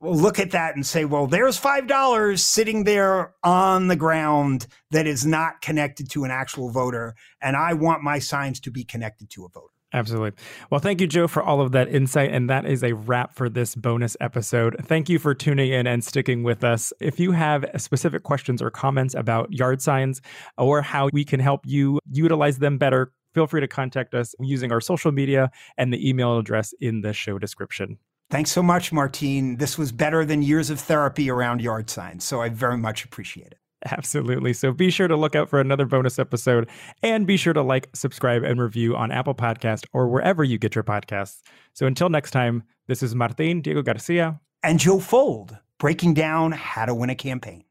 look 0.00 0.38
at 0.38 0.50
that 0.50 0.74
and 0.74 0.84
say, 0.84 1.04
well, 1.04 1.26
there's 1.26 1.58
$5 1.58 2.38
sitting 2.38 2.84
there 2.84 3.34
on 3.42 3.88
the 3.88 3.96
ground 3.96 4.66
that 4.90 5.06
is 5.06 5.24
not 5.24 5.62
connected 5.62 6.10
to 6.10 6.24
an 6.24 6.30
actual 6.30 6.70
voter. 6.70 7.14
And 7.40 7.56
I 7.56 7.72
want 7.72 8.02
my 8.02 8.18
signs 8.18 8.60
to 8.60 8.70
be 8.70 8.84
connected 8.84 9.30
to 9.30 9.44
a 9.44 9.48
voter. 9.48 9.68
Absolutely. 9.92 10.32
Well, 10.68 10.80
thank 10.80 11.00
you, 11.00 11.06
Joe, 11.06 11.28
for 11.28 11.42
all 11.42 11.62
of 11.62 11.72
that 11.72 11.88
insight. 11.88 12.30
And 12.32 12.50
that 12.50 12.66
is 12.66 12.82
a 12.82 12.92
wrap 12.92 13.34
for 13.34 13.48
this 13.48 13.74
bonus 13.74 14.16
episode. 14.20 14.76
Thank 14.82 15.08
you 15.08 15.18
for 15.18 15.32
tuning 15.32 15.72
in 15.72 15.86
and 15.86 16.04
sticking 16.04 16.42
with 16.42 16.64
us. 16.64 16.92
If 17.00 17.18
you 17.18 17.32
have 17.32 17.64
specific 17.78 18.22
questions 18.22 18.60
or 18.60 18.70
comments 18.70 19.14
about 19.14 19.52
yard 19.52 19.80
signs 19.80 20.20
or 20.58 20.82
how 20.82 21.08
we 21.12 21.24
can 21.24 21.40
help 21.40 21.62
you 21.64 22.00
utilize 22.10 22.58
them 22.58 22.76
better, 22.76 23.12
feel 23.36 23.46
free 23.46 23.60
to 23.60 23.68
contact 23.68 24.14
us 24.14 24.34
using 24.40 24.72
our 24.72 24.80
social 24.80 25.12
media 25.12 25.50
and 25.76 25.92
the 25.92 26.08
email 26.08 26.38
address 26.38 26.72
in 26.80 27.02
the 27.02 27.12
show 27.12 27.38
description. 27.38 27.98
Thanks 28.30 28.50
so 28.50 28.62
much, 28.62 28.94
Martine. 28.94 29.58
This 29.58 29.76
was 29.76 29.92
better 29.92 30.24
than 30.24 30.40
years 30.40 30.70
of 30.70 30.80
therapy 30.80 31.28
around 31.28 31.60
yard 31.60 31.90
signs, 31.90 32.24
so 32.24 32.40
I 32.40 32.48
very 32.48 32.78
much 32.78 33.04
appreciate 33.04 33.48
it. 33.48 33.58
Absolutely. 33.84 34.54
So 34.54 34.72
be 34.72 34.90
sure 34.90 35.06
to 35.06 35.16
look 35.16 35.36
out 35.36 35.50
for 35.50 35.60
another 35.60 35.84
bonus 35.84 36.18
episode 36.18 36.66
and 37.02 37.26
be 37.26 37.36
sure 37.36 37.52
to 37.52 37.60
like, 37.60 37.90
subscribe, 37.94 38.42
and 38.42 38.58
review 38.58 38.96
on 38.96 39.12
Apple 39.12 39.34
Podcast 39.34 39.84
or 39.92 40.08
wherever 40.08 40.42
you 40.42 40.56
get 40.56 40.74
your 40.74 40.82
podcasts. 40.82 41.42
So 41.74 41.86
until 41.86 42.08
next 42.08 42.30
time, 42.30 42.62
this 42.86 43.02
is 43.02 43.14
Martin 43.14 43.60
Diego 43.60 43.82
Garcia 43.82 44.40
and 44.62 44.80
Joe 44.80 44.96
Fuld 44.96 45.60
breaking 45.78 46.14
down 46.14 46.52
how 46.52 46.86
to 46.86 46.94
win 46.94 47.10
a 47.10 47.14
campaign. 47.14 47.65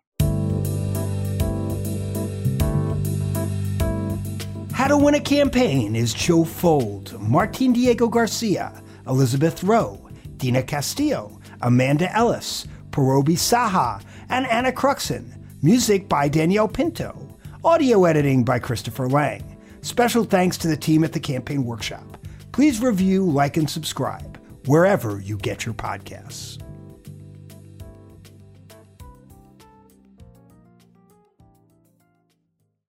How 4.86 4.90
to 4.90 5.04
Win 5.04 5.16
a 5.16 5.20
Campaign 5.20 5.96
is 5.96 6.14
Joe 6.14 6.44
Fuld, 6.44 7.20
Martin 7.20 7.74
Diego 7.74 8.08
Garcia, 8.08 8.84
Elizabeth 9.08 9.64
Rowe, 9.64 10.08
Dina 10.38 10.62
Castillo, 10.62 11.42
Amanda 11.64 12.16
Ellis, 12.16 12.68
Parobi 12.92 13.34
Saha, 13.34 14.04
and 14.30 14.46
Anna 14.46 14.72
Cruxon. 14.72 15.44
Music 15.64 16.08
by 16.08 16.28
Danielle 16.28 16.68
Pinto. 16.68 17.36
Audio 17.64 18.06
editing 18.06 18.44
by 18.44 18.60
Christopher 18.60 19.10
Lang. 19.10 19.58
Special 19.82 20.24
thanks 20.24 20.56
to 20.56 20.68
the 20.68 20.78
team 20.78 21.04
at 21.04 21.14
the 21.14 21.20
Campaign 21.20 21.66
Workshop. 21.66 22.24
Please 22.52 22.80
review, 22.80 23.26
like, 23.26 23.58
and 23.58 23.68
subscribe 23.68 24.40
wherever 24.68 25.20
you 25.20 25.36
get 25.36 25.66
your 25.66 25.74
podcasts. 25.74 26.62